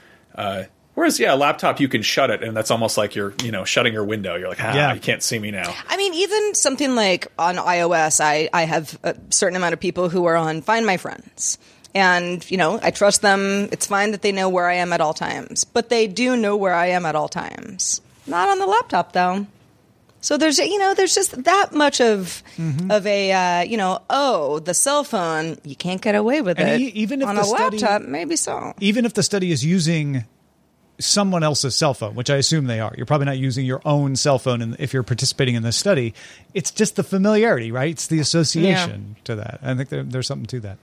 Whereas, 0.96 1.20
yeah, 1.20 1.34
a 1.34 1.36
laptop 1.36 1.80
you 1.80 1.88
can 1.88 2.04
shut 2.04 2.30
it, 2.30 2.44
and 2.44 2.56
that's 2.56 2.70
almost 2.70 2.98
like 2.98 3.16
you're 3.16 3.34
you 3.44 3.52
know 3.52 3.66
shutting 3.66 3.94
your 3.94 4.04
window. 4.04 4.36
You're 4.36 4.50
like, 4.50 4.64
ah, 4.64 4.74
Yeah. 4.76 4.94
you 4.94 5.00
can't 5.00 5.24
see 5.24 5.40
me 5.40 5.50
now. 5.52 5.74
I 5.88 5.98
mean, 5.98 6.14
even 6.14 6.54
something 6.56 6.94
like 6.96 7.28
on 7.40 7.56
iOS, 7.56 8.22
I, 8.22 8.48
I 8.54 8.64
have 8.66 8.98
a 9.04 9.16
certain 9.32 9.56
amount 9.56 9.74
of 9.74 9.80
people 9.80 10.10
who 10.10 10.26
are 10.26 10.36
on 10.36 10.62
Find 10.62 10.86
My 10.86 10.98
Friends. 10.98 11.58
And, 11.96 12.50
you 12.50 12.58
know, 12.58 12.80
I 12.82 12.90
trust 12.90 13.22
them. 13.22 13.70
It's 13.72 13.86
fine 13.86 14.12
that 14.12 14.24
they 14.24 14.32
know 14.32 14.50
where 14.50 14.68
I 14.68 14.76
am 14.76 14.92
at 14.94 15.00
all 15.02 15.14
times. 15.14 15.64
But 15.64 15.90
they 15.90 16.08
do 16.08 16.36
know 16.36 16.56
where 16.58 16.74
I 16.74 16.88
am 16.88 17.06
at 17.06 17.16
all 17.16 17.30
times. 17.30 18.02
Not 18.26 18.50
on 18.50 18.58
the 18.58 18.66
laptop, 18.66 19.12
though. 19.14 19.46
So 20.22 20.38
there's, 20.38 20.58
you 20.58 20.80
know, 20.80 20.96
there's 20.96 21.14
just 21.14 21.44
that 21.44 21.72
much 21.74 22.02
of 22.02 22.42
Mm-hmm. 22.58 22.90
of 22.92 23.06
a, 23.06 23.32
uh, 23.32 23.62
you 23.64 23.78
know, 23.78 24.02
oh, 24.10 24.58
the 24.60 24.74
cell 24.74 25.04
phone, 25.04 25.58
you 25.64 25.76
can't 25.76 26.02
get 26.02 26.16
away 26.16 26.42
with 26.42 26.60
And 26.60 26.70
it. 26.70 26.82
e- 26.82 26.92
even 26.96 27.22
if 27.22 27.28
on 27.28 27.36
the 27.36 27.42
a 27.42 27.46
study- 27.46 27.78
laptop, 27.80 28.08
maybe 28.08 28.36
so. 28.38 28.74
Even 28.80 29.06
if 29.06 29.14
the 29.16 29.24
study 29.24 29.52
is 29.52 29.64
using 29.66 30.24
someone 31.00 31.44
else's 31.44 31.76
cell 31.76 31.94
phone, 31.94 32.16
which 32.16 32.30
I 32.30 32.36
assume 32.38 32.66
they 32.66 32.80
are, 32.80 32.94
you're 32.96 33.06
probably 33.06 33.26
not 33.26 33.38
using 33.38 33.66
your 33.66 33.82
own 33.84 34.16
cell 34.16 34.40
phone 34.40 34.62
in, 34.62 34.76
if 34.80 34.94
you're 34.94 35.04
participating 35.04 35.56
in 35.56 35.64
this 35.64 35.76
study. 35.76 36.14
It's 36.54 36.72
just 36.72 36.96
the 36.96 37.04
familiarity, 37.04 37.72
right? 37.72 37.92
It's 37.92 38.08
the 38.08 38.20
association 38.20 39.16
to 39.24 39.36
that. 39.36 39.60
I 39.64 39.74
think 39.74 39.90
there, 39.90 40.04
there's 40.04 40.28
something 40.28 40.46
to 40.48 40.60
that. 40.62 40.78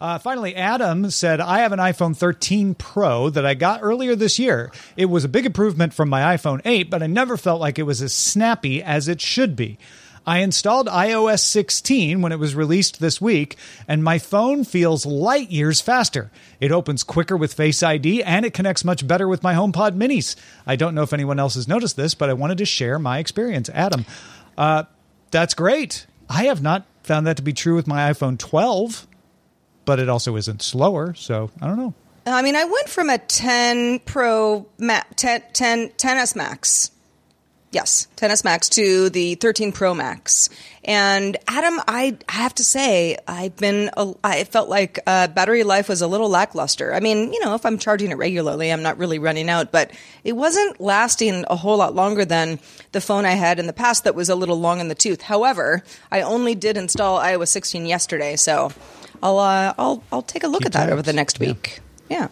Uh, 0.00 0.18
finally, 0.18 0.54
Adam 0.54 1.10
said, 1.10 1.40
I 1.40 1.60
have 1.60 1.72
an 1.72 1.78
iPhone 1.78 2.16
13 2.16 2.74
Pro 2.74 3.30
that 3.30 3.46
I 3.46 3.54
got 3.54 3.80
earlier 3.82 4.14
this 4.14 4.38
year. 4.38 4.70
It 4.96 5.06
was 5.06 5.24
a 5.24 5.28
big 5.28 5.46
improvement 5.46 5.94
from 5.94 6.08
my 6.08 6.36
iPhone 6.36 6.60
8, 6.64 6.90
but 6.90 7.02
I 7.02 7.06
never 7.06 7.36
felt 7.36 7.60
like 7.60 7.78
it 7.78 7.84
was 7.84 8.02
as 8.02 8.12
snappy 8.12 8.82
as 8.82 9.08
it 9.08 9.20
should 9.20 9.56
be. 9.56 9.78
I 10.26 10.38
installed 10.38 10.86
iOS 10.86 11.40
16 11.40 12.22
when 12.22 12.32
it 12.32 12.38
was 12.38 12.54
released 12.54 13.00
this 13.00 13.20
week, 13.20 13.56
and 13.86 14.02
my 14.02 14.18
phone 14.18 14.64
feels 14.64 15.04
light 15.04 15.50
years 15.50 15.80
faster. 15.80 16.30
It 16.60 16.72
opens 16.72 17.02
quicker 17.02 17.36
with 17.36 17.52
Face 17.54 17.82
ID, 17.82 18.22
and 18.22 18.46
it 18.46 18.54
connects 18.54 18.84
much 18.84 19.06
better 19.06 19.28
with 19.28 19.42
my 19.42 19.54
HomePod 19.54 19.96
minis. 19.96 20.36
I 20.66 20.76
don't 20.76 20.94
know 20.94 21.02
if 21.02 21.12
anyone 21.12 21.38
else 21.38 21.54
has 21.54 21.68
noticed 21.68 21.96
this, 21.96 22.14
but 22.14 22.30
I 22.30 22.32
wanted 22.32 22.58
to 22.58 22.64
share 22.64 22.98
my 22.98 23.18
experience. 23.18 23.68
Adam, 23.68 24.06
uh, 24.56 24.84
that's 25.30 25.54
great. 25.54 26.06
I 26.28 26.44
have 26.44 26.62
not 26.62 26.86
found 27.02 27.26
that 27.26 27.36
to 27.36 27.42
be 27.42 27.52
true 27.52 27.74
with 27.74 27.86
my 27.86 28.10
iPhone 28.10 28.38
12, 28.38 29.06
but 29.84 29.98
it 30.00 30.08
also 30.08 30.36
isn't 30.36 30.62
slower, 30.62 31.12
so 31.14 31.50
I 31.60 31.66
don't 31.66 31.76
know. 31.76 31.94
I 32.26 32.40
mean, 32.40 32.56
I 32.56 32.64
went 32.64 32.88
from 32.88 33.10
a 33.10 33.18
10 33.18 34.00
Pro, 34.00 34.66
Ma- 34.78 35.02
10, 35.16 35.42
10, 35.52 35.90
10s 35.90 36.34
Max. 36.34 36.90
Yes, 37.74 38.06
10s 38.18 38.44
Max 38.44 38.68
to 38.70 39.10
the 39.10 39.34
13 39.34 39.72
Pro 39.72 39.94
Max. 39.94 40.48
And 40.84 41.36
Adam, 41.48 41.80
I 41.88 42.16
have 42.28 42.54
to 42.54 42.64
say, 42.64 43.18
I've 43.26 43.56
been, 43.56 43.90
I 44.22 44.44
felt 44.44 44.68
like 44.68 45.00
uh, 45.08 45.26
battery 45.26 45.64
life 45.64 45.88
was 45.88 46.00
a 46.00 46.06
little 46.06 46.28
lackluster. 46.28 46.94
I 46.94 47.00
mean, 47.00 47.32
you 47.32 47.44
know, 47.44 47.56
if 47.56 47.66
I'm 47.66 47.78
charging 47.78 48.12
it 48.12 48.14
regularly, 48.16 48.72
I'm 48.72 48.84
not 48.84 48.96
really 48.96 49.18
running 49.18 49.50
out, 49.50 49.72
but 49.72 49.90
it 50.22 50.34
wasn't 50.34 50.80
lasting 50.80 51.44
a 51.50 51.56
whole 51.56 51.76
lot 51.76 51.96
longer 51.96 52.24
than 52.24 52.60
the 52.92 53.00
phone 53.00 53.26
I 53.26 53.32
had 53.32 53.58
in 53.58 53.66
the 53.66 53.72
past 53.72 54.04
that 54.04 54.14
was 54.14 54.28
a 54.28 54.36
little 54.36 54.60
long 54.60 54.78
in 54.78 54.86
the 54.86 54.94
tooth. 54.94 55.22
However, 55.22 55.82
I 56.12 56.20
only 56.20 56.54
did 56.54 56.76
install 56.76 57.18
iOS 57.18 57.48
16 57.48 57.86
yesterday, 57.86 58.36
so 58.36 58.70
I'll, 59.20 59.40
uh, 59.40 59.74
I'll, 59.76 60.00
I'll 60.12 60.22
take 60.22 60.44
a 60.44 60.48
look 60.48 60.60
Keep 60.60 60.66
at 60.66 60.72
that 60.74 60.90
over 60.90 61.02
the 61.02 61.12
next 61.12 61.40
week. 61.40 61.80
Yeah. 62.08 62.28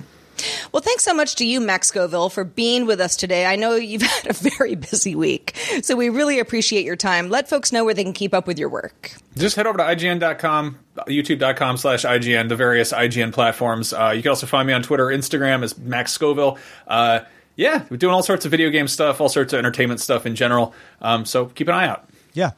Well, 0.73 0.83
thanks 0.83 1.05
so 1.05 1.15
much 1.15 1.37
to 1.37 1.47
you, 1.47 1.61
Max 1.61 1.89
Scoville, 1.89 2.31
for 2.31 2.45
being 2.45 2.87
with 2.87 3.01
us 3.01 3.17
today. 3.17 3.47
I 3.47 3.57
know 3.57 3.75
you've 3.75 4.03
had 4.23 4.29
a 4.29 4.33
very 4.33 4.75
busy 4.75 5.15
week, 5.15 5.57
so 5.83 5.97
we 5.97 6.09
really 6.09 6.39
appreciate 6.39 6.85
your 6.85 6.97
time. 6.97 7.29
Let 7.29 7.49
folks 7.49 7.73
know 7.73 7.85
where 7.85 7.95
they 7.95 8.05
can 8.05 8.13
keep 8.13 8.35
up 8.35 8.47
with 8.47 8.59
your 8.59 8.69
work. 8.69 9.13
Just 9.37 9.57
head 9.57 9.67
over 9.67 9.79
to 9.79 9.85
IGN.com, 9.85 10.79
YouTube.com 11.09 11.77
slash 11.77 12.05
IGN, 12.05 12.49
the 12.49 12.57
various 12.57 12.93
IGN 12.93 13.33
platforms. 13.33 13.93
Uh, 13.93 14.13
you 14.15 14.23
can 14.23 14.31
also 14.31 14.47
find 14.47 14.67
me 14.67 14.73
on 14.73 14.83
Twitter, 14.83 15.07
Instagram 15.07 15.63
as 15.63 15.79
Max 15.79 16.13
Scoville. 16.13 16.59
Uh, 16.87 17.21
yeah, 17.57 17.85
we're 17.91 17.97
doing 17.97 18.15
all 18.15 18.23
sorts 18.23 18.45
of 18.45 18.51
video 18.51 18.71
game 18.71 18.89
stuff, 18.89 19.21
all 19.21 19.29
sorts 19.29 19.53
of 19.53 19.59
entertainment 19.59 20.01
stuff 20.01 20.27
in 20.27 20.35
general. 20.35 20.75
Um, 21.01 21.25
so 21.25 21.47
keep 21.47 21.69
an 21.69 21.75
eye 21.75 21.87
out. 21.87 22.09
Yeah. 22.33 22.53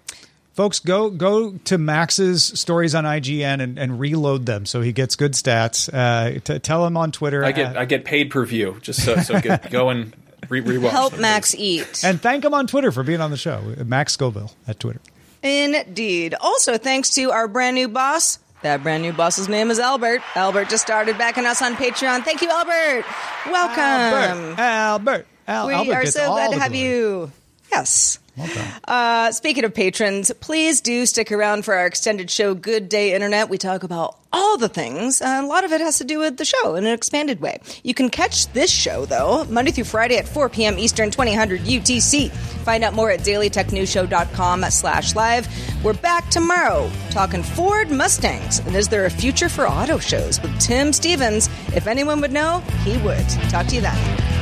Folks, 0.55 0.79
go 0.79 1.11
go 1.11 1.53
to 1.65 1.79
Max's 1.79 2.45
stories 2.45 2.95
on 2.95 3.05
IGN 3.05 3.61
and, 3.61 3.79
and 3.79 3.99
reload 3.99 4.47
them 4.47 4.67
so 4.67 4.81
he 4.81 4.93
gets 4.93 5.17
good 5.17 5.33
stats. 5.33 5.91
Uh, 5.93 6.39
t- 6.39 6.59
tell 6.61 6.87
him 6.87 6.97
on 6.97 7.11
Twitter. 7.11 7.45
I 7.45 7.51
get 7.53 7.77
uh, 7.77 7.81
I 7.81 7.85
get 7.87 8.05
paid 8.05 8.31
per 8.31 8.45
view, 8.47 8.79
just 8.81 9.05
so, 9.05 9.17
so 9.17 9.41
get, 9.41 9.69
go 9.71 9.91
and 9.91 10.15
re- 10.49 10.63
rewatch. 10.63 10.91
Help 10.91 11.13
them. 11.15 11.23
Max 11.23 11.55
eat. 11.57 12.05
and 12.05 12.21
thank 12.23 12.45
him 12.45 12.55
on 12.55 12.69
Twitter 12.69 12.93
for 12.93 13.03
being 13.03 13.21
on 13.21 13.33
the 13.33 13.37
show. 13.37 13.61
Max 13.85 14.13
Scoville 14.13 14.53
at 14.69 14.79
Twitter. 14.79 15.01
Indeed. 15.43 16.35
Also, 16.41 16.79
thanks 16.79 17.11
to 17.17 17.31
our 17.33 17.49
brand 17.49 17.75
new 17.75 17.89
boss. 17.89 18.39
That 18.63 18.83
brand 18.83 19.03
new 19.03 19.13
boss's 19.13 19.49
name 19.49 19.71
is 19.71 19.79
Albert. 19.79 20.23
Albert 20.37 20.71
just 20.71 20.83
started 20.85 21.19
backing 21.19 21.45
us 21.47 21.61
on 21.61 21.75
Patreon. 21.75 22.23
Thank 22.25 22.41
you, 22.43 22.49
Albert. 22.49 23.05
Welcome. 23.47 23.79
Albert. 23.79 24.59
Albert. 24.61 25.27
Al- 25.47 25.67
We 25.67 25.75
Albert 25.75 25.93
are 25.95 26.07
so 26.07 26.29
glad 26.29 26.53
to 26.53 26.59
have 26.61 26.73
glory. 26.73 26.87
you. 26.89 27.33
Yes. 27.71 28.19
Done. 28.37 28.73
Uh, 28.85 29.33
speaking 29.33 29.65
of 29.65 29.75
patrons, 29.75 30.33
please 30.41 30.81
do 30.81 31.07
stick 31.07 31.31
around 31.31 31.65
for 31.65 31.75
our 31.75 31.87
extended 31.87 32.31
show, 32.31 32.55
Good 32.55 32.89
Day 32.89 33.15
Internet. 33.15 33.49
We 33.49 33.59
talk 33.59 33.83
about 33.85 34.17
all 34.33 34.59
the 34.59 34.69
things. 34.69 35.23
Uh, 35.23 35.41
a 35.43 35.47
lot 35.47 35.65
of 35.65 35.73
it 35.73 35.81
has 35.81 35.99
to 35.99 36.05
do 36.05 36.19
with 36.19 36.37
the 36.37 36.45
show 36.45 36.75
in 36.75 36.85
an 36.85 36.93
expanded 36.93 37.41
way. 37.41 37.61
You 37.85 37.95
can 37.95 38.11
catch 38.11 38.49
this 38.53 38.71
show, 38.71 39.05
though, 39.07 39.45
Monday 39.45 39.71
through 39.71 39.85
Friday 39.85 40.17
at 40.17 40.27
4 40.27 40.49
p.m. 40.49 40.79
Eastern, 40.79 41.11
2000 41.11 41.61
UTC. 41.61 42.31
Find 42.31 42.83
out 42.83 42.95
more 42.95 43.11
at 43.11 43.21
dailytechnewsshow.com 43.21 44.65
slash 44.71 45.15
live. 45.15 45.47
We're 45.85 45.95
back 45.95 46.29
tomorrow 46.31 46.91
talking 47.11 47.43
Ford 47.43 47.91
Mustangs. 47.91 48.59
And 48.61 48.75
is 48.75 48.89
there 48.89 49.05
a 49.05 49.11
future 49.11 49.49
for 49.49 49.69
auto 49.69 49.99
shows 49.99 50.43
with 50.43 50.59
Tim 50.59 50.93
Stevens? 50.93 51.49
If 51.69 51.87
anyone 51.87 52.21
would 52.21 52.33
know, 52.33 52.61
he 52.83 52.97
would. 52.99 53.29
Talk 53.51 53.67
to 53.69 53.77
you 53.77 53.83
then. 53.83 54.34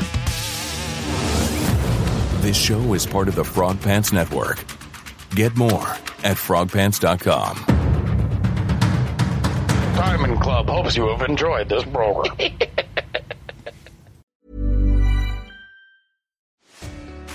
This 2.43 2.57
show 2.57 2.93
is 2.93 3.07
part 3.07 3.29
of 3.29 3.37
the 3.37 3.45
Frog 3.45 3.81
Pants 3.81 4.13
Network. 4.13 4.65
Get 5.37 5.55
more 5.55 5.87
at 6.25 6.37
frogpants.com. 6.37 7.65
Diamond 9.95 10.41
Club 10.41 10.69
hopes 10.69 10.97
you 10.97 11.07
have 11.07 11.23
enjoyed 11.23 11.69
this 11.69 11.85
program. 11.85 12.37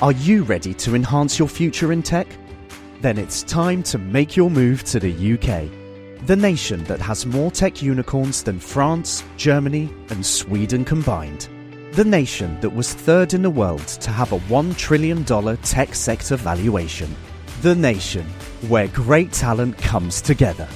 Are 0.02 0.12
you 0.12 0.44
ready 0.44 0.74
to 0.74 0.94
enhance 0.94 1.40
your 1.40 1.48
future 1.48 1.94
in 1.94 2.04
tech? 2.04 2.28
Then 3.00 3.18
it's 3.18 3.44
time 3.44 3.84
to 3.84 3.98
make 3.98 4.36
your 4.36 4.52
move 4.52 4.84
to 4.84 5.00
the 5.00 5.10
UK, 5.10 5.70
the 6.28 6.36
nation 6.36 6.84
that 6.84 7.00
has 7.00 7.26
more 7.26 7.50
tech 7.50 7.82
unicorns 7.82 8.44
than 8.44 8.60
France, 8.60 9.24
Germany, 9.38 9.90
and 10.10 10.26
Sweden 10.26 10.84
combined. 10.84 11.48
The 11.98 12.06
nation 12.06 12.60
that 12.60 12.70
was 12.70 12.94
third 12.94 13.34
in 13.34 13.42
the 13.42 13.50
world 13.50 13.88
to 14.06 14.12
have 14.12 14.32
a 14.32 14.38
$1 14.38 14.78
trillion 14.78 15.26
tech 15.64 15.96
sector 15.96 16.36
valuation. 16.36 17.10
The 17.64 17.74
nation 17.74 18.24
where 18.68 18.88
great 18.90 19.32
talent 19.32 19.80
comes 19.80 20.22
together. 20.22 20.68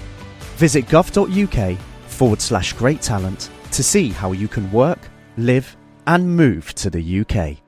Visit 0.58 0.88
gov.uk 0.88 1.78
forward 2.08 2.42
slash 2.42 2.74
great 2.74 3.04
talent 3.04 3.52
to 3.72 3.84
see 3.84 4.10
how 4.10 4.32
you 4.32 4.48
can 4.48 4.72
work, 4.72 4.98
live, 5.38 5.78
and 6.08 6.36
move 6.36 6.74
to 6.74 6.90
the 6.90 7.20
UK. 7.20 7.60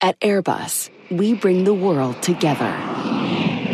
At 0.00 0.18
Airbus, 0.18 0.90
we 1.12 1.34
bring 1.34 1.62
the 1.62 1.74
world 1.74 2.20
together. 2.22 2.74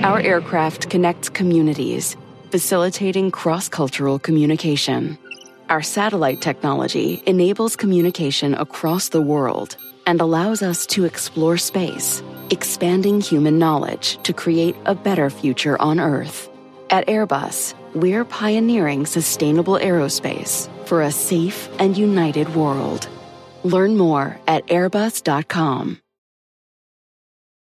Our 0.03 0.20
aircraft 0.20 0.91
connect 0.91 1.32
communities, 1.32 2.18
facilitating 2.51 3.30
cross 3.30 3.66
cultural 3.66 4.18
communication. 4.18 5.16
Our 5.69 5.83
satellite 5.83 6.43
technology 6.43 7.23
enables 7.27 7.75
communication 7.77 8.55
across 8.55 9.09
the 9.09 9.23
world 9.23 9.77
and 10.07 10.21
allows 10.21 10.61
us 10.62 10.87
to 10.89 11.05
explore 11.05 11.57
space, 11.57 12.23
expanding 12.51 13.21
human 13.21 13.59
knowledge 13.59 14.23
to 14.25 14.33
create 14.35 14.77
a 14.85 14.95
better 14.95 15.31
future 15.31 15.81
on 15.81 16.01
Earth. 16.01 16.51
At 16.91 17.07
Airbus, 17.07 17.75
we're 17.95 18.27
pioneering 18.27 19.07
sustainable 19.07 19.75
aerospace 19.75 20.69
for 20.85 21.01
a 21.03 21.11
safe 21.11 21.69
and 21.79 21.97
united 21.97 22.55
world. 22.55 23.09
Learn 23.65 23.97
more 23.97 24.39
at 24.47 24.67
airbus.com. 24.67 26.04